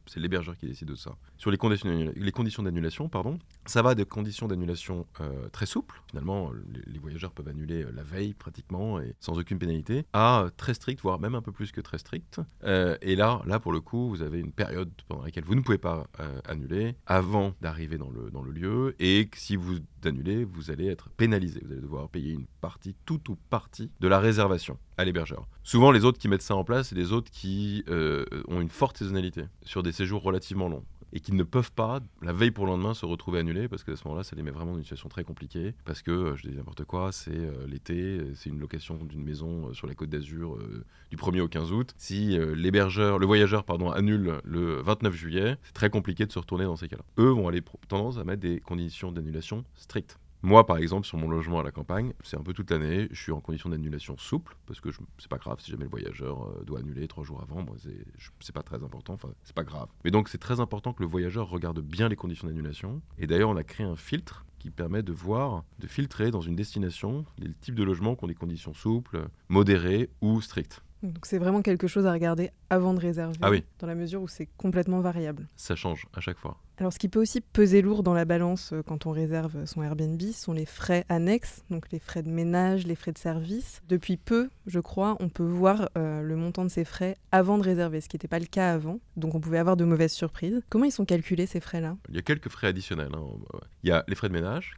c'est 0.06 0.20
l'hébergeur 0.20 0.58
qui 0.58 0.66
décide 0.68 0.88
de 0.88 0.96
ça. 0.96 1.16
Sur 1.38 1.52
les 1.52 1.58
conditions, 1.58 2.64
d'annulation, 2.64 3.10
pardon, 3.10 3.40
ça 3.66 3.82
va 3.82 3.96
de 3.96 4.04
conditions 4.04 4.48
d'annulation 4.48 5.06
euh, 5.22 5.50
très 5.50 5.66
souples, 5.66 6.02
finalement 6.10 6.52
les, 6.88 7.00
voyageurs 7.00 7.32
peuvent 7.32 7.48
annuler 7.48 7.84
euh, 7.84 7.92
la 7.94 8.04
veille 8.04 8.34
pratiquement 8.34 9.00
et 9.00 9.16
sans 9.20 9.38
aucune 9.38 9.60
pénalité, 9.60 10.06
à 10.14 10.48
très 10.58 10.74
strict, 10.74 11.02
voire 11.02 11.20
même 11.20 11.36
un 11.36 11.42
peu 11.42 11.52
plus 11.52 11.72
que 11.72 11.82
très 11.82 11.98
strict. 11.98 12.42
Euh, 12.64 12.98
et 13.02 13.16
là, 13.16 13.42
là 13.46 13.60
pour 13.60 13.72
le 13.72 13.80
coup, 13.80 14.10
vous 14.10 14.22
avez 14.22 14.40
une 14.40 14.52
période 14.52 14.92
pendant 15.08 15.24
laquelle 15.24 15.44
vous 15.44 15.56
ne 15.56 15.62
pouvez 15.62 15.78
pas 15.78 16.08
annuler 16.48 16.96
avant 17.06 17.54
d'arriver 17.62 17.98
dans 17.98 18.10
le, 18.10 18.32
dans 18.32 18.42
le 18.42 18.52
lieu 18.52 18.96
et 19.00 19.28
que 19.28 19.38
si 19.38 19.56
vous 19.56 19.78
annulez, 20.04 20.44
vous 20.44 20.72
allez 20.72 20.88
être 20.88 21.10
pénalisé. 21.10 21.62
Vous 21.66 21.74
devoir 21.80 22.10
payer 22.10 22.34
une 22.34 22.46
partie, 22.62 22.96
toute 23.06 23.30
ou 23.30 23.38
partie 23.50 23.92
de 24.00 24.08
la 24.08 24.20
réservation 24.20 24.78
à 24.98 25.06
l'hébergeur. 25.06 25.48
Souvent, 25.64 25.92
les 25.92 26.06
autres 26.06 26.20
qui 26.20 26.28
mettent 26.28 26.42
ça 26.42 26.56
en 26.56 26.64
place, 26.64 26.90
c'est 26.90 26.96
les 26.96 27.12
autres 27.12 27.32
qui 27.32 27.84
euh, 27.90 28.26
ont 28.48 28.62
une 28.62 28.70
forte 28.70 28.98
saisonnalité 28.98 29.46
sur 29.64 29.84
des 29.84 29.92
séjours 29.92 30.22
relativement 30.22 30.70
longs 30.70 30.86
et 31.14 31.22
qui 31.22 31.34
ne 31.34 31.44
peuvent 31.44 31.72
pas, 31.72 32.02
la 32.22 32.34
veille 32.34 32.52
pour 32.52 32.66
le 32.66 32.72
lendemain, 32.72 32.94
se 32.94 33.06
retrouver 33.06 33.40
annulés 33.40 33.70
parce 33.70 33.84
qu'à 33.84 33.96
ce 33.96 34.06
moment-là, 34.06 34.24
ça 34.24 34.36
les 34.36 34.44
met 34.44 34.52
vraiment 34.52 34.72
dans 34.72 34.78
une 34.78 34.84
situation 34.84 35.08
très 35.08 35.24
compliquée. 35.24 35.74
Parce 35.86 36.02
que, 36.02 36.12
euh, 36.12 36.36
je 36.36 36.48
dis 36.48 36.56
n'importe 36.56 36.84
quoi, 36.84 37.12
c'est 37.14 37.32
euh, 37.32 37.66
l'été, 37.68 38.20
c'est 38.36 38.50
une 38.50 38.60
location 38.60 38.96
d'une 38.96 39.24
maison 39.24 39.74
sur 39.74 39.88
la 39.88 39.96
côte 39.96 40.10
d'Azur 40.10 40.58
du 41.12 41.18
1er 41.18 41.42
au 41.42 41.48
15 41.48 41.72
août. 41.72 41.94
Si 41.98 42.38
l'hébergeur, 42.56 43.20
le 43.20 43.26
voyageur, 43.26 43.64
pardon, 43.64 43.92
annule 43.92 44.42
le 44.44 44.82
29 44.82 45.14
juillet, 45.14 45.58
c'est 45.64 45.74
très 45.74 45.90
compliqué 45.90 46.26
de 46.26 46.32
se 46.32 46.40
retourner 46.40 46.66
dans 46.66 46.76
ces 46.76 46.88
cas-là. 46.88 47.04
Eux 47.18 47.30
vont 47.30 47.48
aller 47.48 47.62
tendance 47.88 48.18
à 48.18 48.24
mettre 48.24 48.42
des 48.42 48.60
conditions 48.60 49.12
d'annulation 49.12 49.64
strictes. 49.76 50.20
Moi, 50.42 50.66
par 50.66 50.78
exemple, 50.78 51.08
sur 51.08 51.18
mon 51.18 51.28
logement 51.28 51.60
à 51.60 51.64
la 51.64 51.72
campagne, 51.72 52.14
c'est 52.24 52.38
un 52.38 52.44
peu 52.44 52.54
toute 52.54 52.70
l'année. 52.70 53.08
Je 53.12 53.20
suis 53.20 53.32
en 53.32 53.42
condition 53.42 53.70
d'annulation 53.70 54.16
souple 54.18 54.56
parce 54.68 54.80
que 54.80 54.90
c'est 55.18 55.28
pas 55.30 55.38
grave 55.40 55.60
si 55.60 55.72
jamais 55.72 55.86
le 55.86 55.90
voyageur 55.90 56.44
euh, 56.44 56.64
doit 56.64 56.80
annuler 56.80 57.08
trois 57.08 57.24
jours 57.24 57.42
avant. 57.42 57.64
Moi, 57.64 57.76
c'est 58.40 58.54
pas 58.54 58.62
très 58.62 58.84
important. 58.84 59.14
Enfin, 59.14 59.30
c'est 59.44 59.56
pas 59.56 59.64
grave. 59.64 59.88
Mais 60.04 60.12
donc, 60.12 60.30
c'est 60.30 60.38
très 60.38 60.60
important 60.60 60.94
que 60.94 61.02
le 61.02 61.10
voyageur 61.10 61.50
regarde 61.50 61.80
bien 61.80 62.10
les 62.10 62.16
conditions 62.16 62.48
d'annulation. 62.48 63.02
Et 63.18 63.26
d'ailleurs, 63.26 63.50
on 63.50 63.58
a 63.58 63.64
créé 63.64 63.86
un 63.88 63.96
filtre 63.96 64.46
qui 64.60 64.70
permet 64.70 65.02
de 65.04 65.14
voir, 65.14 65.64
de 65.80 65.88
filtrer 65.88 66.30
dans 66.32 66.42
une 66.42 66.56
destination 66.56 67.26
les 67.40 67.52
types 67.54 67.76
de 67.76 67.84
logements 67.84 68.16
qui 68.16 68.24
ont 68.24 68.28
des 68.28 68.36
conditions 68.36 68.74
souples, 68.74 69.28
modérées 69.50 70.10
ou 70.22 70.42
strictes. 70.42 70.82
Donc 71.04 71.26
c'est 71.28 71.38
vraiment 71.38 71.62
quelque 71.62 71.88
chose 71.88 72.08
à 72.08 72.12
regarder 72.14 72.50
avant 72.72 72.94
de 72.96 73.00
réserver, 73.00 73.38
Ah 73.42 73.52
oui. 73.52 73.64
dans 73.80 73.86
la 73.86 73.94
mesure 73.94 74.24
où 74.24 74.28
c'est 74.28 74.48
complètement 74.58 75.02
variable. 75.02 75.48
Ça 75.56 75.76
change 75.76 76.08
à 76.14 76.20
chaque 76.20 76.40
fois. 76.40 76.58
Alors 76.78 76.92
ce 76.92 77.00
qui 77.00 77.08
peut 77.08 77.22
aussi 77.22 77.40
peser 77.40 77.82
lourd 77.82 78.04
dans 78.04 78.14
la 78.14 78.26
balance 78.26 78.74
euh, 78.74 78.84
quand 78.84 79.06
on 79.06 79.12
réserve 79.12 79.66
son 79.66 79.82
Airbnb 79.82 80.22
sont 80.34 80.52
les 80.52 80.66
frais 80.66 81.06
annexes, 81.08 81.64
donc 81.70 81.90
les 81.92 82.00
frais 82.00 82.22
de 82.22 82.30
ménage, 82.30 82.86
les 82.86 82.96
frais 82.96 83.14
de 83.14 83.18
service. 83.18 83.82
Depuis 83.88 84.18
peu, 84.18 84.50
je 84.68 84.82
crois, 84.82 85.16
on 85.22 85.30
peut 85.30 85.44
voir 85.46 85.90
euh, 85.98 86.22
le 86.22 86.36
montant 86.36 86.66
de 86.66 86.70
ces 86.70 86.84
frais 86.84 87.16
avant 87.32 87.58
de 87.58 87.64
réserver, 87.64 88.02
ce 88.02 88.10
qui 88.10 88.18
n'était 88.18 88.28
pas 88.28 88.40
le 88.40 88.46
cas 88.46 88.74
avant. 88.74 89.00
Donc 89.16 89.36
on 89.36 89.40
pouvait 89.40 89.58
avoir 89.58 89.78
de 89.78 89.86
mauvaises 89.86 90.12
surprises. 90.12 90.62
Comment 90.70 90.86
ils 90.86 90.92
sont 90.92 91.06
calculés 91.06 91.46
ces 91.46 91.62
frais-là? 91.62 91.96
Il 92.10 92.16
y 92.16 92.20
a 92.20 92.22
quelques 92.22 92.50
frais 92.50 92.68
additionnels. 92.68 93.12
hein. 93.14 93.24
Il 93.84 93.90
y 93.90 93.94
a 93.94 94.04
les 94.08 94.16
frais 94.16 94.28
de 94.28 94.34
ménage, 94.34 94.76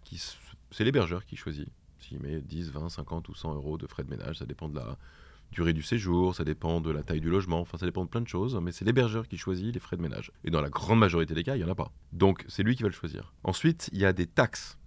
c'est 0.71 0.83
l'hébergeur 0.83 1.25
qui 1.25 1.35
choisit. 1.35 1.67
S'il 1.99 2.19
met 2.19 2.41
10, 2.41 2.71
20, 2.71 2.89
50 2.89 3.27
ou 3.29 3.33
100 3.33 3.55
euros 3.55 3.77
de 3.77 3.88
frais 3.88 4.03
de 4.03 4.09
ménage, 4.09 4.38
ça 4.38 4.45
dépend 4.45 4.69
de 4.69 4.75
la 4.75 4.97
durée 5.51 5.73
du 5.73 5.83
séjour, 5.83 6.35
ça 6.35 6.44
dépend 6.44 6.81
de 6.81 6.91
la 6.91 7.03
taille 7.03 7.21
du 7.21 7.29
logement, 7.29 7.59
enfin 7.59 7.77
ça 7.77 7.85
dépend 7.85 8.03
de 8.03 8.09
plein 8.09 8.21
de 8.21 8.27
choses, 8.27 8.57
mais 8.61 8.71
c'est 8.71 8.85
l'hébergeur 8.85 9.27
qui 9.27 9.38
choisit 9.38 9.73
les 9.73 9.79
frais 9.79 9.97
de 9.97 10.01
ménage. 10.01 10.31
Et 10.44 10.51
dans 10.51 10.61
la 10.61 10.69
grande 10.69 10.99
majorité 10.99 11.33
des 11.33 11.44
cas, 11.44 11.55
il 11.55 11.59
n'y 11.59 11.63
en 11.63 11.71
a 11.71 11.75
pas. 11.75 11.91
Donc 12.13 12.45
c'est 12.47 12.63
lui 12.63 12.75
qui 12.75 12.83
va 12.83 12.89
le 12.89 12.95
choisir. 12.95 13.33
Ensuite, 13.44 13.89
il 13.94 13.99
y 13.99 14.05
a 14.05 14.13
des 14.13 14.27
taxes. 14.27 14.77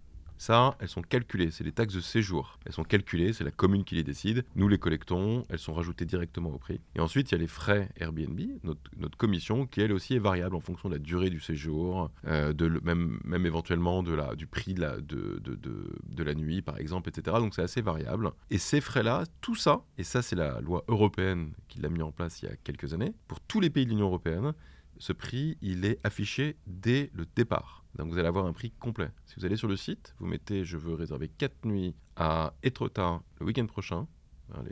Ça, 0.40 0.75
elles 0.81 0.88
sont 0.88 1.02
calculées, 1.02 1.50
c'est 1.50 1.64
les 1.64 1.70
taxes 1.70 1.92
de 1.92 2.00
séjour. 2.00 2.58
Elles 2.64 2.72
sont 2.72 2.82
calculées, 2.82 3.34
c'est 3.34 3.44
la 3.44 3.50
commune 3.50 3.84
qui 3.84 3.94
les 3.94 4.02
décide. 4.02 4.46
Nous 4.56 4.69
les 4.69 4.78
collectons, 4.78 5.42
elles 5.50 5.58
sont 5.58 5.75
rajoutées 5.75 6.06
directement 6.06 6.48
au 6.48 6.56
prix. 6.56 6.81
Et 6.94 7.00
ensuite, 7.00 7.31
il 7.31 7.34
y 7.34 7.34
a 7.34 7.38
les 7.38 7.46
frais 7.46 7.90
Airbnb, 7.98 8.40
notre, 8.64 9.19
commission, 9.19 9.66
qui 9.66 9.82
elle 9.82 9.92
aussi 9.92 10.14
est 10.14 10.19
variable 10.19 10.56
en 10.56 10.60
fonction 10.60 10.88
de 10.88 10.94
la 10.94 10.98
durée 10.98 11.28
du 11.28 11.40
séjour, 11.40 12.10
euh, 12.26 12.54
même, 12.82 13.20
éventuellement 13.44 14.02
de 14.02 14.14
la, 14.14 14.34
du 14.34 14.46
prix 14.46 14.72
de 14.72 14.81
la, 14.81 14.96
de, 14.96 15.42
de- 15.44 15.58
de 16.08 16.22
la 16.25 16.34
nuit, 16.34 16.62
par 16.62 16.78
exemple, 16.78 17.10
etc. 17.10 17.36
Donc 17.38 17.54
c'est 17.54 17.60
assez 17.60 17.82
variable. 17.82 18.31
Et 18.50 18.56
ces 18.56 18.81
frais-là, 18.81 19.25
tout 19.43 19.56
ça, 19.56 19.82
et 19.98 20.04
ça 20.04 20.22
c'est 20.22 20.36
la 20.36 20.62
loi 20.62 20.84
européenne 20.88 21.52
qui 21.69 21.81
l'a 21.81 21.90
mis 21.90 22.00
en 22.00 22.12
place 22.12 22.40
il 22.40 22.46
y 22.48 22.48
a 22.48 22.56
quelques 22.64 22.94
années, 22.94 23.12
pour 23.28 23.40
tous 23.40 23.60
les 23.60 23.69
pays 23.69 23.84
de 23.84 23.90
l'Union 23.90 24.06
européenne, 24.06 24.54
ce 25.00 25.12
prix, 25.12 25.56
il 25.62 25.85
est 25.85 25.99
affiché 26.05 26.56
dès 26.67 27.11
le 27.14 27.26
départ. 27.35 27.85
Donc 27.97 28.11
vous 28.11 28.19
allez 28.19 28.29
avoir 28.29 28.47
un 28.47 28.52
prix 28.52 28.70
complet. 28.70 29.11
Si 29.25 29.35
vous 29.37 29.47
allez 29.47 29.56
sur 29.56 29.67
le 29.67 29.76
site, 29.76 30.14
vous 30.19 30.26
mettez 30.26 30.64
je 30.64 30.76
veux 30.76 30.94
réserver 30.94 31.29
4 31.29 31.64
nuits 31.64 31.94
à 32.17 32.52
Etretat 32.62 33.20
le 33.41 33.47
week-end 33.47 33.67
prochain, 33.67 34.06
hein, 34.55 34.62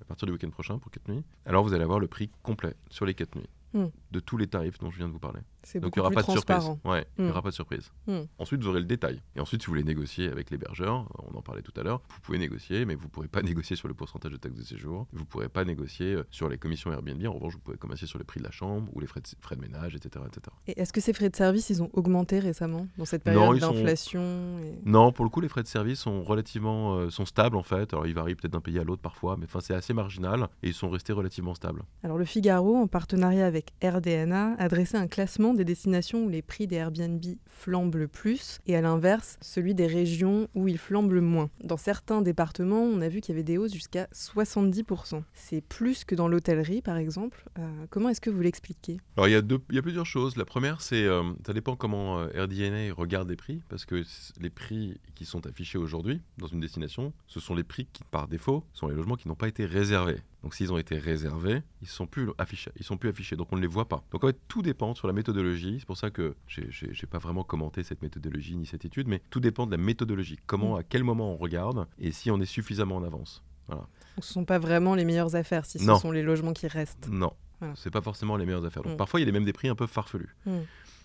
à 0.00 0.04
partir 0.04 0.26
du 0.26 0.32
week-end 0.32 0.50
prochain 0.50 0.78
pour 0.78 0.90
4 0.90 1.08
nuits, 1.08 1.24
alors 1.44 1.64
vous 1.64 1.74
allez 1.74 1.82
avoir 1.82 1.98
le 1.98 2.06
prix 2.06 2.30
complet 2.42 2.74
sur 2.90 3.04
les 3.04 3.14
4 3.14 3.36
nuits. 3.36 3.50
Hmm. 3.74 3.88
De 4.10 4.20
tous 4.20 4.36
les 4.36 4.46
tarifs 4.46 4.78
dont 4.78 4.90
je 4.90 4.98
viens 4.98 5.08
de 5.08 5.12
vous 5.12 5.18
parler. 5.18 5.40
Donc 5.80 5.92
il 5.96 5.98
n'y 5.98 6.00
aura 6.00 6.10
pas 6.10 6.22
de 6.22 6.30
surprise. 6.30 6.64
il 6.84 7.22
n'y 7.22 7.28
Hmm. 7.28 7.30
aura 7.30 7.42
pas 7.42 7.50
de 7.50 7.54
surprise. 7.54 7.90
Hmm. 8.06 8.20
Ensuite, 8.38 8.62
vous 8.62 8.68
aurez 8.68 8.80
le 8.80 8.86
détail. 8.86 9.20
Et 9.36 9.40
ensuite, 9.40 9.62
si 9.62 9.66
vous 9.66 9.72
voulez 9.72 9.84
négocier 9.84 10.28
avec 10.28 10.50
l'hébergeur, 10.50 11.06
on 11.32 11.36
en 11.36 11.42
parlait 11.42 11.62
tout 11.62 11.72
à 11.78 11.82
l'heure, 11.82 12.00
vous 12.08 12.20
pouvez 12.22 12.38
négocier, 12.38 12.84
mais 12.84 12.94
vous 12.94 13.04
ne 13.04 13.08
pourrez 13.10 13.28
pas 13.28 13.42
négocier 13.42 13.76
sur 13.76 13.88
le 13.88 13.94
pourcentage 13.94 14.32
de 14.32 14.36
taxes 14.36 14.56
de 14.56 14.62
séjour. 14.64 15.06
Vous 15.12 15.20
ne 15.20 15.24
pourrez 15.24 15.48
pas 15.48 15.64
négocier 15.64 16.14
euh, 16.14 16.24
sur 16.30 16.48
les 16.48 16.58
commissions 16.58 16.92
Airbnb. 16.92 17.24
En 17.26 17.32
revanche, 17.32 17.54
vous 17.54 17.60
pouvez 17.60 17.76
commencer 17.78 18.06
sur 18.06 18.18
le 18.18 18.24
prix 18.24 18.40
de 18.40 18.44
la 18.44 18.50
chambre 18.50 18.90
ou 18.94 19.00
les 19.00 19.06
frais 19.06 19.20
de, 19.20 19.28
frais 19.40 19.56
de 19.56 19.60
ménage, 19.60 19.94
etc. 19.94 20.24
etc. 20.26 20.42
Et 20.66 20.80
est-ce 20.80 20.92
que 20.92 21.00
ces 21.00 21.12
frais 21.12 21.28
de 21.30 21.36
service, 21.36 21.70
ils 21.70 21.82
ont 21.82 21.90
augmenté 21.92 22.38
récemment, 22.38 22.86
dans 22.98 23.04
cette 23.04 23.22
période 23.24 23.60
sont- 23.60 23.72
d'inflation 23.72 24.22
et- 24.64 24.78
Non, 24.84 25.12
pour 25.12 25.24
le 25.24 25.30
coup, 25.30 25.40
les 25.40 25.48
frais 25.48 25.62
de 25.62 25.68
service 25.68 26.00
sont 26.00 26.22
relativement 26.24 26.96
euh, 26.96 27.10
sont 27.10 27.24
stables 27.26 27.56
en 27.56 27.62
fait. 27.62 27.92
Alors, 27.92 28.06
ils 28.06 28.14
varient 28.14 28.34
peut-être 28.34 28.52
d'un 28.52 28.60
pays 28.60 28.78
à 28.78 28.84
l'autre 28.84 29.02
parfois, 29.02 29.36
mais 29.36 29.44
enfin, 29.44 29.60
c'est 29.60 29.74
assez 29.74 29.92
marginal 29.94 30.48
et 30.62 30.68
ils 30.68 30.74
sont 30.74 30.90
restés 30.90 31.12
relativement 31.12 31.54
stables. 31.54 31.82
Alors 32.02 32.18
le 32.18 32.24
Figaro, 32.24 32.76
en 32.76 32.86
partenariat 32.86 33.46
avec 33.46 33.72
RDNA, 33.82 34.56
a 34.58 34.68
dressé 34.68 34.96
un 34.96 35.06
classement 35.06 35.51
des 35.54 35.64
destinations 35.64 36.24
où 36.24 36.28
les 36.28 36.42
prix 36.42 36.66
des 36.66 36.76
Airbnb 36.76 37.22
flambent 37.46 37.96
le 37.96 38.08
plus 38.08 38.58
et 38.66 38.76
à 38.76 38.80
l'inverse, 38.80 39.38
celui 39.40 39.74
des 39.74 39.86
régions 39.86 40.48
où 40.54 40.68
ils 40.68 40.78
flambent 40.78 41.12
le 41.12 41.20
moins. 41.20 41.50
Dans 41.62 41.76
certains 41.76 42.22
départements, 42.22 42.82
on 42.82 43.00
a 43.00 43.08
vu 43.08 43.20
qu'il 43.20 43.34
y 43.34 43.36
avait 43.36 43.44
des 43.44 43.58
hausses 43.58 43.72
jusqu'à 43.72 44.08
70%. 44.12 45.22
C'est 45.34 45.60
plus 45.60 46.04
que 46.04 46.14
dans 46.14 46.28
l'hôtellerie 46.28 46.82
par 46.82 46.96
exemple. 46.96 47.44
Euh, 47.58 47.86
comment 47.90 48.08
est-ce 48.08 48.20
que 48.20 48.30
vous 48.30 48.42
l'expliquez? 48.42 48.98
Alors 49.16 49.28
il 49.28 49.32
y, 49.32 49.78
a 49.78 49.82
plusieurs 49.82 50.06
choses. 50.06 50.36
La 50.36 50.44
première, 50.44 50.80
c'est 50.82 51.04
euh, 51.04 51.22
ça 51.46 51.52
dépend 51.52 51.76
comment 51.76 52.18
euh, 52.18 52.44
RDNA 52.44 52.94
regarde 52.94 53.28
les 53.28 53.36
prix, 53.36 53.62
parce 53.68 53.84
que 53.84 54.02
les 54.40 54.50
prix 54.50 54.98
qui 55.14 55.24
sont 55.24 55.46
affichés 55.46 55.78
aujourd'hui 55.78 56.20
dans 56.38 56.46
une 56.46 56.60
destination, 56.60 57.12
ce 57.26 57.40
sont 57.40 57.54
les 57.54 57.64
prix 57.64 57.86
qui, 57.92 58.02
par 58.10 58.28
défaut, 58.28 58.64
sont 58.72 58.88
les 58.88 58.94
logements 58.94 59.16
qui 59.16 59.28
n'ont 59.28 59.34
pas 59.34 59.48
été 59.48 59.66
réservés. 59.66 60.18
Donc 60.42 60.54
s'ils 60.54 60.72
ont 60.72 60.78
été 60.78 60.98
réservés, 60.98 61.62
ils 61.82 61.88
sont 61.88 62.06
plus 62.06 62.28
affichés, 62.38 62.72
ils 62.76 62.84
sont 62.84 62.96
plus 62.96 63.08
affichés, 63.08 63.36
donc 63.36 63.48
on 63.52 63.56
ne 63.56 63.60
les 63.60 63.68
voit 63.68 63.88
pas. 63.88 64.02
Donc 64.10 64.24
en 64.24 64.26
fait, 64.26 64.38
tout 64.48 64.60
dépend 64.62 64.94
sur 64.94 65.06
la 65.06 65.12
méthodologie. 65.12 65.76
C'est 65.78 65.86
pour 65.86 65.96
ça 65.96 66.10
que 66.10 66.34
j'ai 66.48 66.66
j'ai 66.70 67.06
pas 67.06 67.18
vraiment 67.18 67.44
commenté 67.44 67.84
cette 67.84 68.02
méthodologie 68.02 68.56
ni 68.56 68.66
cette 68.66 68.84
étude, 68.84 69.06
mais 69.06 69.20
tout 69.30 69.38
dépend 69.40 69.66
de 69.66 69.70
la 69.70 69.76
méthodologie. 69.76 70.38
Comment, 70.46 70.74
Mm. 70.74 70.78
à 70.78 70.82
quel 70.82 71.04
moment 71.04 71.32
on 71.32 71.36
regarde, 71.36 71.86
et 71.98 72.10
si 72.10 72.30
on 72.30 72.40
est 72.40 72.44
suffisamment 72.46 72.96
en 72.96 73.04
avance. 73.04 73.42
Donc, 73.68 73.82
Ce 74.14 74.18
ne 74.18 74.22
sont 74.22 74.44
pas 74.44 74.58
vraiment 74.58 74.94
les 74.96 75.04
meilleures 75.04 75.36
affaires 75.36 75.64
si 75.64 75.78
ce 75.78 75.84
Non. 75.84 75.96
sont 75.98 76.10
les 76.10 76.22
logements 76.22 76.52
qui 76.52 76.66
restent. 76.66 77.08
Non, 77.08 77.32
Voilà. 77.60 77.74
c'est 77.76 77.90
pas 77.92 78.02
forcément 78.02 78.36
les 78.36 78.44
meilleures 78.44 78.64
affaires. 78.66 78.82
Donc 78.82 78.94
Mm. 78.94 78.96
parfois, 78.96 79.20
il 79.20 79.26
y 79.26 79.28
a 79.28 79.32
même 79.32 79.44
des 79.44 79.52
prix 79.52 79.68
un 79.68 79.76
peu 79.76 79.86
farfelus. 79.86 80.34
Mm. 80.44 80.58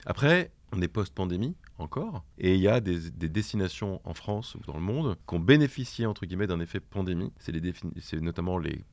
Après, 0.06 0.52
on 0.74 0.82
est 0.82 0.88
post-pandémie 0.88 1.56
encore, 1.78 2.24
et 2.40 2.56
il 2.56 2.60
y 2.62 2.68
a 2.68 2.80
des, 2.82 3.12
des 3.12 3.30
destinations 3.30 4.02
en 4.04 4.14
France 4.14 4.56
ou 4.56 4.60
dans 4.66 4.74
le 4.74 4.82
monde 4.84 5.16
qui 5.28 5.36
ont 5.36 5.40
bénéficié, 5.40 6.06
entre 6.08 6.26
guillemets, 6.26 6.48
d'un 6.48 6.60
effet 6.60 6.80
pandémie. 6.80 7.32
C'est 7.38 8.20
notamment 8.20 8.58
les, 8.58 8.84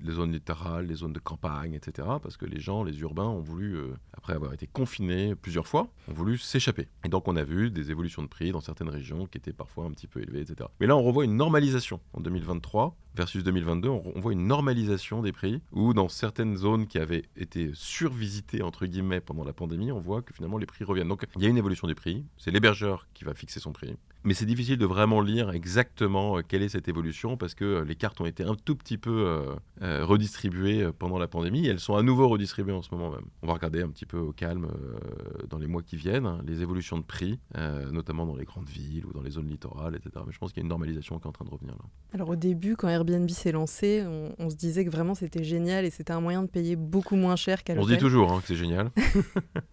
les 0.00 0.12
zones 0.12 0.32
littorales, 0.32 0.86
les 0.86 0.96
zones 0.96 1.12
de 1.12 1.18
campagne, 1.18 1.74
etc. 1.74 2.08
Parce 2.22 2.36
que 2.36 2.46
les 2.46 2.60
gens, 2.60 2.82
les 2.84 3.00
urbains, 3.00 3.28
ont 3.28 3.40
voulu, 3.40 3.76
euh, 3.76 3.94
après 4.12 4.32
avoir 4.32 4.52
été 4.52 4.66
confinés 4.66 5.34
plusieurs 5.34 5.66
fois, 5.66 5.88
ont 6.08 6.12
voulu 6.12 6.38
s'échapper. 6.38 6.88
Et 7.04 7.08
donc 7.08 7.28
on 7.28 7.36
a 7.36 7.44
vu 7.44 7.70
des 7.70 7.90
évolutions 7.90 8.22
de 8.22 8.28
prix 8.28 8.52
dans 8.52 8.60
certaines 8.60 8.88
régions 8.88 9.26
qui 9.26 9.38
étaient 9.38 9.52
parfois 9.52 9.84
un 9.84 9.90
petit 9.90 10.06
peu 10.06 10.20
élevées, 10.20 10.40
etc. 10.40 10.68
Mais 10.80 10.86
là, 10.86 10.96
on 10.96 11.02
revoit 11.02 11.24
une 11.24 11.36
normalisation 11.36 12.00
en 12.12 12.20
2023 12.20 12.96
versus 13.14 13.42
2022. 13.44 13.88
On, 13.88 14.02
on 14.14 14.20
voit 14.20 14.32
une 14.32 14.46
normalisation 14.46 15.22
des 15.22 15.32
prix, 15.32 15.62
où 15.72 15.94
dans 15.94 16.08
certaines 16.08 16.56
zones 16.56 16.86
qui 16.86 16.98
avaient 16.98 17.24
été 17.36 17.70
survisitées, 17.74 18.62
entre 18.62 18.86
guillemets, 18.86 19.20
pendant 19.20 19.44
la 19.44 19.52
pandémie, 19.52 19.92
on 19.92 20.00
voit 20.00 20.22
que 20.22 20.34
finalement 20.34 20.58
les 20.58 20.66
prix 20.66 20.84
reviennent. 20.84 21.08
Donc 21.08 21.26
il 21.36 21.42
y 21.42 21.46
a 21.46 21.48
une 21.48 21.58
évolution 21.58 21.86
des 21.86 21.94
prix, 21.94 22.24
c'est 22.36 22.50
l'hébergeur 22.50 23.06
qui 23.14 23.24
va 23.24 23.34
fixer 23.34 23.60
son 23.60 23.72
prix. 23.72 23.96
Mais 24.24 24.34
c'est 24.34 24.46
difficile 24.46 24.76
de 24.76 24.86
vraiment 24.86 25.20
lire 25.20 25.50
exactement 25.50 26.38
euh, 26.38 26.42
quelle 26.46 26.62
est 26.62 26.68
cette 26.68 26.88
évolution 26.88 27.36
parce 27.36 27.54
que 27.54 27.64
euh, 27.64 27.84
les 27.84 27.94
cartes 27.94 28.20
ont 28.20 28.26
été 28.26 28.42
un 28.42 28.54
tout 28.54 28.76
petit 28.76 28.98
peu 28.98 29.56
euh, 29.82 30.04
redistribuées 30.04 30.90
pendant 30.98 31.18
la 31.18 31.26
pandémie 31.26 31.66
et 31.66 31.70
elles 31.70 31.80
sont 31.80 31.96
à 31.96 32.02
nouveau 32.02 32.28
redistribuées 32.28 32.74
en 32.74 32.82
ce 32.82 32.94
moment 32.94 33.10
même. 33.10 33.24
On 33.42 33.46
va 33.46 33.54
regarder 33.54 33.82
un 33.82 33.88
petit 33.88 34.04
peu 34.04 34.18
au 34.18 34.32
calme 34.32 34.66
euh, 34.66 35.46
dans 35.48 35.58
les 35.58 35.66
mois 35.66 35.82
qui 35.82 35.96
viennent 35.96 36.26
hein, 36.26 36.40
les 36.46 36.60
évolutions 36.60 36.98
de 36.98 37.02
prix, 37.02 37.40
euh, 37.56 37.90
notamment 37.90 38.26
dans 38.26 38.36
les 38.36 38.44
grandes 38.44 38.68
villes 38.68 39.06
ou 39.06 39.12
dans 39.12 39.22
les 39.22 39.30
zones 39.30 39.48
littorales, 39.48 39.94
etc. 39.94 40.22
Mais 40.26 40.32
je 40.32 40.38
pense 40.38 40.52
qu'il 40.52 40.60
y 40.60 40.62
a 40.62 40.64
une 40.64 40.68
normalisation 40.68 41.18
qui 41.18 41.24
est 41.24 41.28
en 41.28 41.32
train 41.32 41.46
de 41.46 41.50
revenir 41.50 41.74
là. 41.74 41.84
Alors 42.12 42.28
au 42.28 42.36
début, 42.36 42.76
quand 42.76 42.88
Airbnb 42.88 43.30
s'est 43.30 43.52
lancé, 43.52 44.04
on, 44.06 44.34
on 44.38 44.50
se 44.50 44.56
disait 44.56 44.84
que 44.84 44.90
vraiment 44.90 45.14
c'était 45.14 45.44
génial 45.44 45.86
et 45.86 45.90
c'était 45.90 46.12
un 46.12 46.20
moyen 46.20 46.42
de 46.42 46.48
payer 46.48 46.76
beaucoup 46.76 47.16
moins 47.16 47.36
cher 47.36 47.64
qu'à 47.64 47.74
On 47.74 47.84
se 47.84 47.92
dit 47.92 47.98
toujours 47.98 48.32
hein, 48.32 48.40
que 48.40 48.48
c'est 48.48 48.56
génial. 48.56 48.90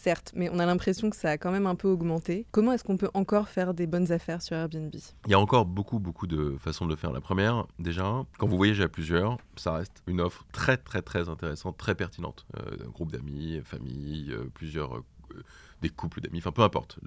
Certes, 0.00 0.32
mais 0.34 0.48
on 0.48 0.58
a 0.58 0.64
l'impression 0.64 1.10
que 1.10 1.16
ça 1.16 1.28
a 1.28 1.36
quand 1.36 1.52
même 1.52 1.66
un 1.66 1.74
peu 1.74 1.86
augmenté. 1.86 2.46
Comment 2.52 2.72
est-ce 2.72 2.84
qu'on 2.84 2.96
peut 2.96 3.10
encore 3.12 3.50
faire 3.50 3.74
des 3.74 3.86
bonnes 3.86 4.12
affaires 4.12 4.40
sur 4.40 4.56
Airbnb? 4.56 4.94
Il 5.26 5.30
y 5.30 5.34
a 5.34 5.38
encore 5.38 5.66
beaucoup, 5.66 5.98
beaucoup 5.98 6.26
de 6.26 6.56
façons 6.58 6.86
de 6.86 6.90
le 6.90 6.96
faire. 6.96 7.12
La 7.12 7.20
première, 7.20 7.66
déjà, 7.78 8.24
quand 8.38 8.48
vous 8.48 8.56
voyagez 8.56 8.82
à 8.82 8.88
plusieurs, 8.88 9.36
ça 9.56 9.74
reste 9.74 10.02
une 10.06 10.22
offre 10.22 10.46
très, 10.52 10.78
très, 10.78 11.02
très 11.02 11.28
intéressante, 11.28 11.76
très 11.76 11.94
pertinente. 11.94 12.46
Euh, 12.56 12.86
un 12.86 12.88
groupe 12.88 13.12
d'amis, 13.12 13.60
famille, 13.62 14.32
euh, 14.32 14.50
plusieurs. 14.54 14.96
euh, 14.96 15.04
des 15.82 15.90
couples 15.90 16.20
d'amis, 16.20 16.38
enfin 16.38 16.52
peu 16.52 16.62
importe. 16.62 16.98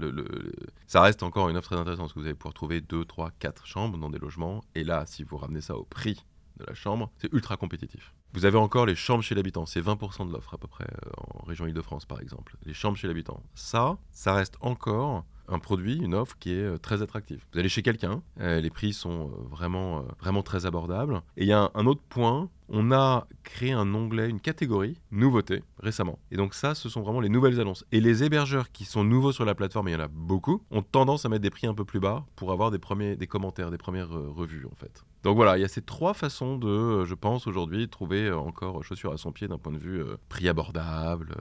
Ça 0.88 1.02
reste 1.02 1.24
encore 1.24 1.50
une 1.50 1.58
offre 1.58 1.70
très 1.70 1.80
intéressante 1.80 2.06
parce 2.06 2.14
que 2.14 2.20
vous 2.20 2.26
allez 2.26 2.36
pouvoir 2.36 2.54
trouver 2.54 2.80
2, 2.80 3.06
3, 3.06 3.32
4 3.38 3.66
chambres 3.66 3.98
dans 3.98 4.10
des 4.10 4.18
logements. 4.18 4.64
Et 4.76 4.84
là, 4.84 5.06
si 5.08 5.24
vous 5.24 5.38
ramenez 5.38 5.62
ça 5.62 5.76
au 5.76 5.84
prix 5.84 6.24
de 6.58 6.66
la 6.66 6.74
chambre, 6.74 7.12
c'est 7.18 7.32
ultra 7.34 7.58
compétitif. 7.58 8.14
Vous 8.34 8.46
avez 8.46 8.58
encore 8.58 8.88
les 8.88 8.96
chambres 8.96 9.24
chez 9.24 9.36
l'habitant, 9.36 9.68
c'est 9.68 9.80
20% 9.80 10.28
de 10.28 10.34
l'offre 10.34 10.56
à 10.56 10.58
peu 10.58 10.68
près 10.68 10.86
euh, 10.86 11.12
en 11.18 11.46
région 11.46 11.68
Île-de-France 11.68 12.06
par 12.06 12.20
exemple. 12.20 12.56
Les 12.66 12.74
chambres 12.74 12.98
chez 12.98 13.08
l'habitant, 13.08 13.44
ça, 13.54 13.98
ça 14.12 14.34
reste 14.34 14.58
encore 14.62 15.24
un 15.54 15.60
produit, 15.60 15.98
une 15.98 16.16
offre 16.16 16.36
qui 16.40 16.52
est 16.52 16.64
euh, 16.64 16.78
très 16.78 17.02
attractive. 17.02 17.46
Vous 17.54 17.60
allez 17.60 17.70
chez 17.70 17.82
quelqu'un, 17.82 18.22
euh, 18.40 18.60
les 18.60 18.70
prix 18.70 18.94
sont 18.94 19.28
euh, 19.28 19.48
vraiment, 19.50 20.04
vraiment 20.20 20.44
très 20.44 20.66
abordables. 20.66 21.22
Et 21.38 21.44
il 21.44 21.48
y 21.48 21.54
a 21.54 21.72
un, 21.74 21.86
autre 21.86 22.02
point, 22.10 22.50
on 22.70 22.92
a 22.92 23.28
créé 23.44 23.72
un 23.72 23.94
onglet, 23.94 24.30
une 24.30 24.40
catégorie, 24.40 25.00
nouveauté, 25.12 25.64
récemment. 25.80 26.20
Et 26.32 26.38
donc 26.38 26.54
ça, 26.54 26.76
ce 26.76 26.90
sont 26.90 27.02
vraiment 27.02 27.22
les 27.22 27.30
nouvelles 27.30 27.60
annonces. 27.60 27.86
Et 27.92 28.02
les 28.02 28.24
hébergeurs 28.24 28.72
qui 28.72 28.86
sont 28.86 29.04
nouveaux 29.04 29.32
sur 29.32 29.46
la 29.46 29.56
plateforme, 29.56 29.88
et 29.88 29.92
il 29.92 29.96
y 29.96 29.98
en 29.98 30.04
a 30.04 30.08
beaucoup, 30.08 30.64
ont 30.72 30.82
tendance 30.82 31.26
à 31.26 31.30
mettre 31.30 31.44
des 31.44 31.50
prix 31.50 31.68
un 31.68 31.74
peu 31.74 31.86
plus 31.86 32.00
bas 32.00 32.26
pour 32.36 32.52
avoir 32.52 32.72
des, 32.72 32.80
premiers, 32.80 33.16
des 33.16 33.28
commentaires, 33.28 33.72
des 33.72 33.78
premières 33.78 34.10
revues 34.10 34.66
en 34.72 34.76
fait. 34.76 35.04
Donc 35.24 35.36
voilà, 35.36 35.58
il 35.58 35.62
y 35.62 35.66
a 35.66 35.70
ces 35.70 35.82
trois 35.82 36.14
façons 36.14 36.58
de, 36.58 37.06
je 37.06 37.16
pense 37.16 37.48
aujourd'hui, 37.48 37.88
trouver 37.88 38.32
encore 38.32 38.84
chaussures 38.84 39.14
à 39.14 39.18
son 39.18 39.32
pied 39.32 39.48
d'un 39.48 39.58
point 39.58 39.72
de 39.72 39.78
vue 39.78 40.04
prix 40.28 40.50
abordable, 40.50 41.34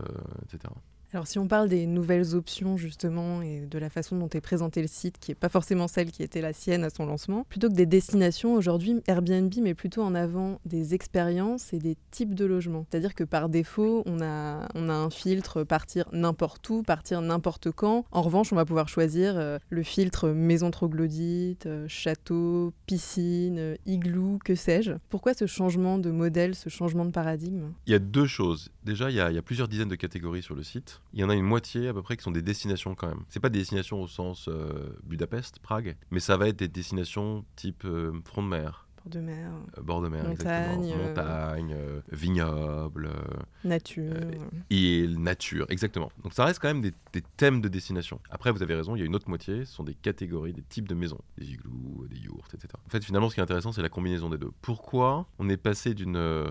etc. 0.45 0.73
Alors 1.15 1.27
si 1.27 1.39
on 1.39 1.47
parle 1.47 1.69
des 1.69 1.85
nouvelles 1.85 2.35
options 2.35 2.79
justement 2.79 3.43
et 3.43 3.67
de 3.67 3.79
la 3.79 3.91
façon 3.91 4.17
dont 4.17 4.31
est 4.31 4.41
présenté 4.41 4.81
le 4.81 4.89
site, 4.89 5.19
qui 5.21 5.31
n'est 5.31 5.35
pas 5.35 5.51
forcément 5.51 5.87
celle 5.87 6.11
qui 6.11 6.23
était 6.23 6.41
la 6.41 6.55
sienne 6.55 6.85
à 6.85 6.91
son 6.91 7.05
lancement, 7.05 7.45
plutôt 7.51 7.69
que 7.69 7.75
des 7.75 7.85
destinations, 7.85 8.55
aujourd'hui 8.55 9.03
Airbnb 9.07 9.53
met 9.61 9.75
plutôt 9.75 10.03
en 10.03 10.15
avant 10.15 10.59
des 10.65 10.95
expériences 10.95 11.75
et 11.75 11.79
des 11.79 11.99
types 12.13 12.35
de 12.35 12.47
logements. 12.47 12.87
C'est-à-dire 12.89 13.15
que 13.15 13.25
par 13.25 13.51
défaut, 13.51 14.03
on 14.07 14.23
a, 14.23 14.67
on 14.75 14.89
a 14.89 14.95
un 14.95 15.11
filtre 15.11 15.65
partir 15.65 16.09
n'importe 16.13 16.71
où, 16.71 16.83
partir 16.83 17.21
n'importe 17.21 17.71
quand. 17.73 18.07
En 18.11 18.23
revanche, 18.23 18.51
on 18.51 18.57
va 18.57 18.65
pouvoir 18.65 18.89
choisir 18.89 19.35
euh, 19.37 19.59
le 19.69 19.83
filtre 19.83 20.31
maison 20.31 20.71
troglodyte, 20.71 21.67
euh, 21.67 21.85
château, 21.89 22.73
piscine, 22.87 23.59
euh, 23.59 23.77
igloo, 23.85 24.39
que 24.43 24.55
sais-je. 24.55 24.93
Pourquoi 25.11 25.35
ce 25.35 25.47
changement 25.47 25.99
de 25.99 26.11
modèle, 26.11 26.55
ce 26.55 26.71
changement 26.71 27.05
de 27.05 27.11
paradigme? 27.11 27.73
Il 27.87 27.93
y 27.93 27.97
a 27.97 27.99
deux 27.99 28.27
choses. 28.27 28.71
Déjà, 28.83 29.11
il 29.11 29.17
y, 29.17 29.21
a, 29.21 29.31
il 29.31 29.35
y 29.35 29.39
a 29.39 29.43
plusieurs 29.43 29.69
dizaines 29.69 29.89
de 29.89 29.95
catégories 29.95 30.43
sur 30.43 30.55
le 30.55 30.63
site. 30.63 31.02
Il 31.13 31.21
y 31.21 31.25
en 31.25 31.29
a 31.29 31.35
une 31.35 31.45
moitié 31.45 31.89
à 31.89 31.95
peu 31.95 32.03
près 32.03 32.17
qui 32.17 32.23
sont 32.23 32.31
des 32.31 32.43
destinations 32.43 32.95
quand 32.95 33.09
même. 33.09 33.25
C'est 33.29 33.41
pas 33.41 33.51
des 33.51 33.59
destinations 33.59 34.01
au 34.01 34.09
sens 34.09 34.49
euh, 34.49 34.97
Budapest, 35.05 35.59
Prague, 35.59 35.97
mais 36.11 36.21
ça 36.21 36.37
va 36.37 36.49
être 36.49 36.59
des 36.59 36.69
destinations 36.69 37.45
type 37.57 37.85
euh, 37.85 38.13
front 38.25 38.43
de 38.43 38.49
mer, 38.49 38.82
Bord 39.05 39.11
de 39.13 39.21
mer, 39.21 39.53
euh, 39.79 39.83
bord 39.83 40.01
de 40.03 40.09
mer, 40.09 40.23
Montagne, 40.25 40.33
exactement, 40.81 40.97
montagne, 41.09 41.75
euh, 41.77 42.01
vignoble, 42.11 43.07
euh, 43.07 43.41
nature. 43.65 44.13
Euh, 44.15 44.33
île, 44.71 45.19
nature, 45.21 45.67
exactement. 45.71 46.11
Donc 46.23 46.33
ça 46.35 46.45
reste 46.45 46.61
quand 46.61 46.69
même 46.69 46.83
des, 46.83 46.93
des 47.13 47.23
thèmes 47.37 47.61
de 47.61 47.69
destination. 47.69 48.21
Après, 48.31 48.53
vous 48.53 48.63
avez 48.63 48.75
raison, 48.75 48.95
il 48.95 49.01
y 49.01 49.03
a 49.03 49.07
une 49.07 49.15
autre 49.15 49.29
moitié, 49.29 49.65
ce 49.65 49.73
sont 49.75 49.85
des 49.85 49.95
catégories, 49.95 50.53
des 50.53 50.63
types 50.63 50.89
de 50.89 50.95
maisons, 50.95 51.21
des 51.39 51.51
igloos, 51.51 52.07
des 52.09 52.19
yourtes, 52.19 52.55
etc. 52.55 52.69
En 52.87 52.91
fait, 52.91 53.05
finalement, 53.05 53.29
ce 53.29 53.35
qui 53.35 53.41
est 53.41 53.43
intéressant, 53.45 53.73
c'est 53.73 53.83
la 53.83 53.89
combinaison 53.89 54.31
des 54.31 54.39
deux. 54.39 54.51
Pourquoi 54.63 55.27
on 55.39 55.49
est 55.49 55.57
passé 55.57 55.95
d'une, 55.95 56.17
euh, 56.17 56.47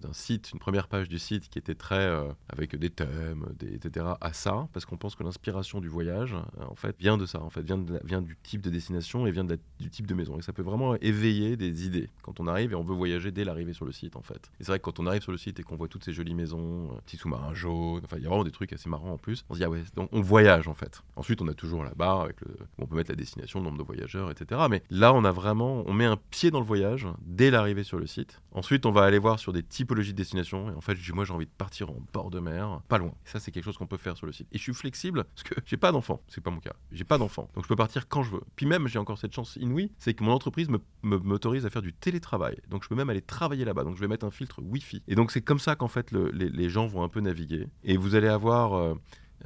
d'un 0.00 0.12
site, 0.12 0.52
une 0.52 0.58
première 0.58 0.88
page 0.88 1.08
du 1.08 1.18
site 1.18 1.48
qui 1.48 1.58
était 1.58 1.74
très 1.74 2.08
avec 2.48 2.76
des 2.76 2.90
thèmes, 2.90 3.46
des, 3.58 3.74
etc., 3.74 4.06
à 4.20 4.32
ça? 4.32 4.68
Parce 4.72 4.86
qu'on 4.86 4.96
pense 4.96 5.14
que 5.16 5.22
l'inspiration 5.24 5.80
du 5.80 5.88
voyage, 5.88 6.34
en 6.60 6.74
fait, 6.74 6.94
vient 6.98 7.16
de 7.16 7.26
ça, 7.26 7.40
en 7.42 7.50
fait, 7.50 7.62
vient, 7.62 7.78
de 7.78 7.94
la- 7.94 8.00
vient 8.04 8.22
du 8.22 8.36
type 8.42 8.60
de 8.60 8.70
destination 8.70 9.26
et 9.26 9.30
vient 9.30 9.44
de 9.44 9.54
la- 9.54 9.60
du 9.80 9.90
type 9.90 10.06
de 10.06 10.14
maison. 10.14 10.38
Et 10.38 10.42
ça 10.42 10.52
peut 10.52 10.62
vraiment 10.62 10.94
éveiller 10.96 11.47
des 11.56 11.86
idées 11.86 12.10
quand 12.22 12.40
on 12.40 12.46
arrive 12.46 12.72
et 12.72 12.74
on 12.74 12.84
veut 12.84 12.94
voyager 12.94 13.30
dès 13.30 13.44
l'arrivée 13.44 13.72
sur 13.72 13.84
le 13.84 13.92
site, 13.92 14.16
en 14.16 14.22
fait. 14.22 14.50
Et 14.60 14.64
c'est 14.64 14.68
vrai 14.72 14.78
que 14.78 14.84
quand 14.84 15.00
on 15.00 15.06
arrive 15.06 15.22
sur 15.22 15.32
le 15.32 15.38
site 15.38 15.58
et 15.60 15.62
qu'on 15.62 15.76
voit 15.76 15.88
toutes 15.88 16.04
ces 16.04 16.12
jolies 16.12 16.34
maisons, 16.34 16.90
euh, 16.92 17.00
petits 17.06 17.16
sous-marins 17.16 17.54
jaunes, 17.54 18.02
enfin, 18.04 18.16
il 18.18 18.22
y 18.22 18.26
a 18.26 18.28
vraiment 18.28 18.44
des 18.44 18.50
trucs 18.50 18.72
assez 18.72 18.88
marrants 18.88 19.12
en 19.12 19.18
plus. 19.18 19.44
On 19.48 19.54
se 19.54 19.58
dit, 19.58 19.64
ah 19.64 19.70
ouais, 19.70 19.82
donc 19.96 20.08
on 20.12 20.20
voyage, 20.20 20.68
en 20.68 20.74
fait. 20.74 21.02
Ensuite, 21.16 21.40
on 21.42 21.48
a 21.48 21.54
toujours 21.54 21.84
la 21.84 21.94
barre 21.94 22.20
avec 22.22 22.40
le, 22.42 22.48
où 22.78 22.82
on 22.82 22.86
peut 22.86 22.96
mettre 22.96 23.10
la 23.10 23.16
destination, 23.16 23.60
le 23.60 23.64
nombre 23.64 23.78
de 23.78 23.82
voyageurs, 23.82 24.30
etc. 24.30 24.60
Mais 24.70 24.82
là, 24.90 25.12
on 25.14 25.24
a 25.24 25.32
vraiment, 25.32 25.82
on 25.86 25.92
met 25.92 26.04
un 26.06 26.18
pied 26.30 26.50
dans 26.50 26.60
le 26.60 26.66
voyage 26.66 27.06
dès 27.26 27.50
l'arrivée 27.50 27.84
sur 27.84 27.98
le 27.98 28.06
site. 28.06 28.40
Ensuite, 28.52 28.86
on 28.86 28.92
va 28.92 29.04
aller 29.04 29.18
voir 29.18 29.38
sur 29.38 29.52
des 29.52 29.62
typologies 29.62 30.12
de 30.12 30.16
destinations. 30.18 30.70
Et 30.70 30.74
en 30.74 30.80
fait, 30.80 30.96
moi, 31.14 31.24
j'ai 31.24 31.32
envie 31.32 31.46
de 31.46 31.50
partir 31.56 31.90
en 31.90 31.96
bord 32.12 32.30
de 32.30 32.40
mer, 32.40 32.80
pas 32.88 32.98
loin. 32.98 33.12
Et 33.26 33.28
ça, 33.30 33.40
c'est 33.40 33.50
quelque 33.52 33.64
chose 33.64 33.76
qu'on 33.76 33.86
peut 33.86 33.96
faire 33.96 34.16
sur 34.16 34.26
le 34.26 34.32
site. 34.32 34.48
Et 34.52 34.58
je 34.58 34.62
suis 34.62 34.74
flexible 34.74 35.24
parce 35.24 35.42
que 35.44 35.54
j'ai 35.66 35.76
pas 35.76 35.92
d'enfant. 35.92 36.20
C'est 36.28 36.40
pas 36.42 36.50
mon 36.50 36.60
cas. 36.60 36.72
J'ai 36.92 37.04
pas 37.04 37.18
d'enfant. 37.18 37.48
Donc, 37.54 37.64
je 37.64 37.68
peux 37.68 37.76
partir 37.76 38.08
quand 38.08 38.22
je 38.22 38.32
veux. 38.32 38.42
Puis 38.56 38.66
même, 38.66 38.88
j'ai 38.88 38.98
encore 38.98 39.18
cette 39.18 39.32
chance 39.34 39.56
inouïe, 39.60 39.90
c'est 39.98 40.14
que 40.14 40.24
mon 40.24 40.32
entreprise 40.32 40.68
me- 40.68 40.80
me- 41.02 41.18
m'autorise 41.38 41.64
à 41.66 41.70
faire 41.70 41.82
du 41.82 41.92
télétravail. 41.92 42.56
Donc, 42.68 42.82
je 42.82 42.88
peux 42.88 42.94
même 42.96 43.10
aller 43.10 43.22
travailler 43.22 43.64
là-bas. 43.64 43.84
Donc, 43.84 43.94
je 43.94 44.00
vais 44.00 44.08
mettre 44.08 44.26
un 44.26 44.30
filtre 44.32 44.60
Wi-Fi. 44.60 45.02
Et 45.06 45.14
donc, 45.14 45.30
c'est 45.30 45.40
comme 45.40 45.60
ça 45.60 45.76
qu'en 45.76 45.86
fait, 45.88 46.10
le- 46.10 46.30
les, 46.32 46.48
les 46.48 46.68
gens 46.68 46.86
vont 46.88 47.04
un 47.04 47.08
peu 47.08 47.20
naviguer. 47.20 47.68
Et 47.84 47.96
vous 47.96 48.16
allez 48.16 48.26
avoir 48.28 48.74
euh, 48.74 48.94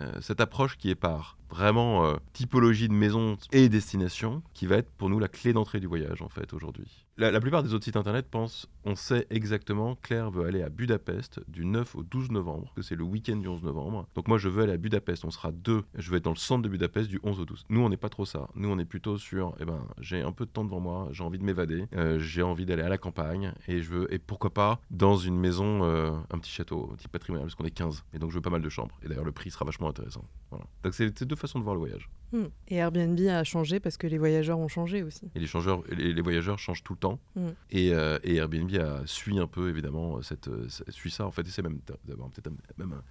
euh, 0.00 0.10
cette 0.22 0.40
approche 0.40 0.78
qui 0.78 0.88
est 0.88 0.94
par 0.94 1.36
vraiment 1.50 2.06
euh, 2.06 2.16
typologie 2.32 2.88
de 2.88 2.94
maison 2.94 3.36
et 3.52 3.68
destination, 3.68 4.42
qui 4.54 4.66
va 4.66 4.76
être 4.76 4.90
pour 4.92 5.10
nous 5.10 5.18
la 5.18 5.28
clé 5.28 5.52
d'entrée 5.52 5.80
du 5.80 5.86
voyage 5.86 6.22
en 6.22 6.30
fait 6.30 6.54
aujourd'hui. 6.54 7.04
La, 7.22 7.30
la 7.30 7.40
plupart 7.40 7.62
des 7.62 7.72
autres 7.72 7.84
sites 7.84 7.96
internet 7.96 8.26
pensent, 8.28 8.68
on 8.84 8.96
sait 8.96 9.28
exactement, 9.30 9.94
Claire 10.02 10.32
veut 10.32 10.44
aller 10.44 10.60
à 10.60 10.68
Budapest 10.68 11.38
du 11.46 11.64
9 11.64 11.94
au 11.94 12.02
12 12.02 12.32
novembre, 12.32 12.72
que 12.74 12.82
c'est 12.82 12.96
le 12.96 13.04
week-end 13.04 13.36
du 13.36 13.46
11 13.46 13.62
novembre. 13.62 14.08
Donc 14.16 14.26
moi 14.26 14.38
je 14.38 14.48
veux 14.48 14.64
aller 14.64 14.72
à 14.72 14.76
Budapest, 14.76 15.24
on 15.24 15.30
sera 15.30 15.52
deux, 15.52 15.84
je 15.94 16.10
vais 16.10 16.16
être 16.16 16.24
dans 16.24 16.32
le 16.32 16.36
centre 16.36 16.62
de 16.62 16.68
Budapest 16.68 17.08
du 17.08 17.20
11 17.22 17.38
au 17.38 17.44
12. 17.44 17.66
Nous 17.68 17.80
on 17.80 17.88
n'est 17.88 17.96
pas 17.96 18.08
trop 18.08 18.24
ça, 18.24 18.48
nous 18.56 18.68
on 18.68 18.76
est 18.80 18.84
plutôt 18.84 19.18
sur, 19.18 19.54
eh 19.60 19.64
ben 19.64 19.86
j'ai 20.00 20.20
un 20.20 20.32
peu 20.32 20.46
de 20.46 20.50
temps 20.50 20.64
devant 20.64 20.80
moi, 20.80 21.10
j'ai 21.12 21.22
envie 21.22 21.38
de 21.38 21.44
m'évader, 21.44 21.86
euh, 21.94 22.18
j'ai 22.18 22.42
envie 22.42 22.66
d'aller 22.66 22.82
à 22.82 22.88
la 22.88 22.98
campagne 22.98 23.52
et 23.68 23.82
je 23.82 23.88
veux, 23.88 24.12
et 24.12 24.18
pourquoi 24.18 24.50
pas 24.50 24.80
dans 24.90 25.16
une 25.16 25.38
maison, 25.38 25.84
euh, 25.84 26.10
un 26.32 26.38
petit 26.40 26.50
château, 26.50 26.88
un 26.92 26.96
petit 26.96 27.06
patrimonial, 27.06 27.46
parce 27.46 27.54
qu'on 27.54 27.66
est 27.66 27.70
15, 27.70 28.02
et 28.14 28.18
donc 28.18 28.30
je 28.30 28.34
veux 28.34 28.42
pas 28.42 28.50
mal 28.50 28.62
de 28.62 28.68
chambres. 28.68 28.98
Et 29.04 29.08
d'ailleurs 29.08 29.24
le 29.24 29.30
prix 29.30 29.52
sera 29.52 29.64
vachement 29.64 29.88
intéressant. 29.88 30.24
Voilà. 30.50 30.64
Donc 30.82 30.92
c'est 30.92 31.22
deux 31.22 31.36
façons 31.36 31.60
de 31.60 31.64
voir 31.64 31.76
le 31.76 31.80
voyage. 31.80 32.10
Hmm. 32.32 32.46
Et 32.68 32.76
Airbnb 32.76 33.20
a 33.28 33.44
changé 33.44 33.78
parce 33.78 33.98
que 33.98 34.06
les 34.06 34.16
voyageurs 34.16 34.58
ont 34.58 34.68
changé 34.68 35.02
aussi. 35.02 35.30
Et 35.34 35.38
les, 35.38 35.46
changeurs, 35.46 35.82
les, 35.90 36.14
les 36.14 36.22
voyageurs 36.22 36.58
changent 36.58 36.82
tout 36.82 36.94
le 36.94 36.98
temps. 36.98 37.11
Mm. 37.36 37.48
Et, 37.70 37.94
euh, 37.94 38.18
et 38.22 38.36
Airbnb 38.36 38.74
a, 38.76 39.06
suit 39.06 39.38
un 39.38 39.46
peu, 39.46 39.68
évidemment, 39.68 40.22
cette, 40.22 40.48
euh, 40.48 40.68
suit 40.88 41.10
ça. 41.10 41.26
En 41.26 41.30
fait, 41.30 41.42
et 41.42 41.50
c'est 41.50 41.62
même 41.62 41.80
d'avoir 42.04 42.30
peut-être 42.30 42.50
même 42.78 42.92
un- 42.92 43.02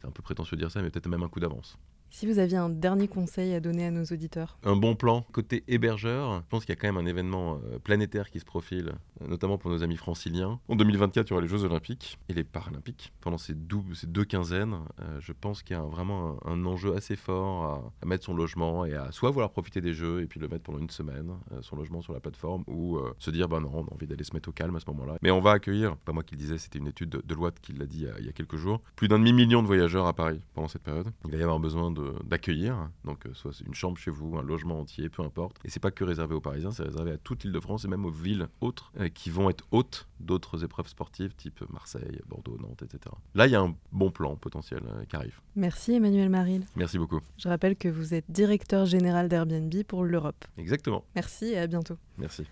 c'est 0.00 0.06
un 0.06 0.10
peu 0.12 0.22
prétentieux 0.22 0.56
de 0.56 0.62
dire 0.62 0.70
ça, 0.70 0.80
mais 0.82 0.90
peut-être 0.90 1.08
même 1.08 1.22
un 1.22 1.28
coup 1.28 1.40
d'avance. 1.40 1.76
Si 2.10 2.26
vous 2.26 2.38
aviez 2.38 2.56
un 2.56 2.70
dernier 2.70 3.06
conseil 3.06 3.54
à 3.54 3.60
donner 3.60 3.86
à 3.86 3.90
nos 3.90 4.04
auditeurs 4.04 4.58
Un 4.64 4.76
bon 4.76 4.96
plan 4.96 5.24
côté 5.30 5.62
hébergeur. 5.68 6.40
Je 6.42 6.48
pense 6.48 6.64
qu'il 6.64 6.74
y 6.74 6.78
a 6.78 6.80
quand 6.80 6.88
même 6.88 6.96
un 6.96 7.06
événement 7.06 7.60
euh, 7.64 7.78
planétaire 7.78 8.30
qui 8.30 8.40
se 8.40 8.44
profile, 8.44 8.92
notamment 9.26 9.58
pour 9.58 9.70
nos 9.70 9.82
amis 9.82 9.96
franciliens. 9.96 10.58
En 10.68 10.74
2024, 10.76 11.28
il 11.28 11.30
y 11.30 11.32
aura 11.34 11.42
les 11.42 11.48
Jeux 11.48 11.64
Olympiques 11.64 12.18
et 12.28 12.34
les 12.34 12.44
Paralympiques. 12.44 13.12
Pendant 13.20 13.38
ces, 13.38 13.54
deux 13.54 14.24
quinzaines, 14.24 14.78
euh, 15.00 15.18
je 15.20 15.32
pense 15.32 15.62
qu'il 15.62 15.76
y 15.76 15.78
a 15.78 15.82
vraiment 15.82 16.38
un, 16.46 16.64
enjeu 16.64 16.96
assez 16.96 17.14
fort 17.14 17.92
à, 18.02 18.06
mettre 18.06 18.24
son 18.24 18.34
logement 18.34 18.84
et 18.84 18.94
à 18.94 19.12
soit 19.12 19.30
vouloir 19.30 19.50
profiter 19.50 19.80
des 19.80 19.92
Jeux 19.92 20.22
et 20.22 20.26
puis 20.26 20.40
le 20.40 20.48
mettre 20.48 20.64
pendant 20.64 20.78
une 20.78 20.90
semaine, 20.90 21.32
euh, 21.52 21.60
son 21.60 21.76
logement 21.76 22.00
sur 22.00 22.14
la 22.14 22.20
plateforme, 22.20 22.64
ou 22.66 22.98
se 23.18 23.30
dire, 23.30 23.48
bah 23.48 23.60
non, 23.60 23.70
on 23.72 23.84
a 23.84 23.94
envie 23.94 24.06
d'aller 24.06 24.24
se 24.24 24.34
mettre 24.34 24.48
au 24.48 24.52
calme 24.52 24.74
à 24.76 24.80
ce 24.80 24.86
moment-là. 24.90 25.16
Mais 25.22 25.30
on 25.30 25.40
va 25.40 25.52
accueillir, 25.52 25.96
pas 25.96 26.12
moi 26.12 26.22
qui 26.22 26.34
le 26.34 26.40
disais, 26.40 26.58
c'était 26.58 26.78
une 26.78 26.88
étude 26.88 27.10
de 27.10 27.22
Deloitte 27.24 27.60
qui 27.60 27.72
l'a 27.72 27.86
dit 27.86 27.98
il 27.98 28.04
y, 28.04 28.08
a, 28.08 28.18
il 28.18 28.26
y 28.26 28.28
a 28.28 28.32
quelques 28.32 28.56
jours, 28.56 28.80
plus 28.96 29.08
d'un 29.08 29.18
demi-million 29.18 29.62
de 29.62 29.66
voyageurs 29.66 30.06
à 30.06 30.14
Paris 30.14 30.40
pendant 30.54 30.68
cette 30.68 30.82
période. 30.82 31.08
Il 31.24 31.30
va 31.30 31.36
y 31.36 31.42
avoir 31.42 31.58
besoin 31.60 31.90
de- 31.90 31.97
d'accueillir, 32.24 32.90
donc 33.04 33.26
euh, 33.26 33.34
soit 33.34 33.52
c'est 33.52 33.66
une 33.66 33.74
chambre 33.74 33.96
chez 33.98 34.10
vous, 34.10 34.36
un 34.38 34.42
logement 34.42 34.80
entier, 34.80 35.08
peu 35.08 35.22
importe. 35.22 35.56
Et 35.64 35.70
c'est 35.70 35.80
pas 35.80 35.90
que 35.90 36.04
réservé 36.04 36.34
aux 36.34 36.40
Parisiens, 36.40 36.70
c'est 36.70 36.84
réservé 36.84 37.12
à 37.12 37.18
toute 37.18 37.44
l'île 37.44 37.52
de 37.52 37.60
France 37.60 37.84
et 37.84 37.88
même 37.88 38.04
aux 38.04 38.10
villes 38.10 38.48
autres 38.60 38.92
euh, 38.98 39.08
qui 39.08 39.30
vont 39.30 39.50
être 39.50 39.64
hôtes 39.70 40.08
d'autres 40.20 40.64
épreuves 40.64 40.88
sportives 40.88 41.34
type 41.34 41.62
Marseille, 41.70 42.20
Bordeaux, 42.26 42.58
Nantes, 42.58 42.82
etc. 42.82 43.14
Là, 43.34 43.46
il 43.46 43.52
y 43.52 43.56
a 43.56 43.60
un 43.60 43.74
bon 43.92 44.10
plan 44.10 44.36
potentiel 44.36 44.82
euh, 44.86 45.04
qui 45.04 45.16
arrive. 45.16 45.40
Merci 45.56 45.94
Emmanuel 45.94 46.28
Maril. 46.28 46.64
Merci 46.76 46.98
beaucoup. 46.98 47.20
Je 47.38 47.48
rappelle 47.48 47.76
que 47.76 47.88
vous 47.88 48.14
êtes 48.14 48.24
directeur 48.28 48.86
général 48.86 49.28
d'Airbnb 49.28 49.72
pour 49.86 50.04
l'Europe. 50.04 50.44
Exactement. 50.56 51.04
Merci 51.14 51.46
et 51.46 51.58
à 51.58 51.66
bientôt. 51.66 51.96
Merci. 52.18 52.44